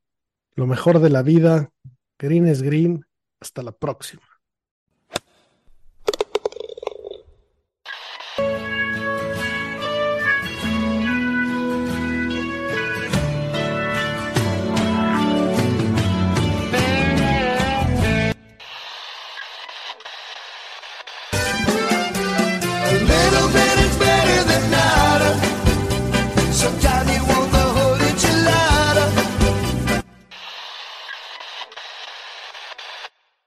[0.55, 1.69] lo mejor de la vida.
[2.17, 3.05] Green es green.
[3.39, 4.24] Hasta la próxima.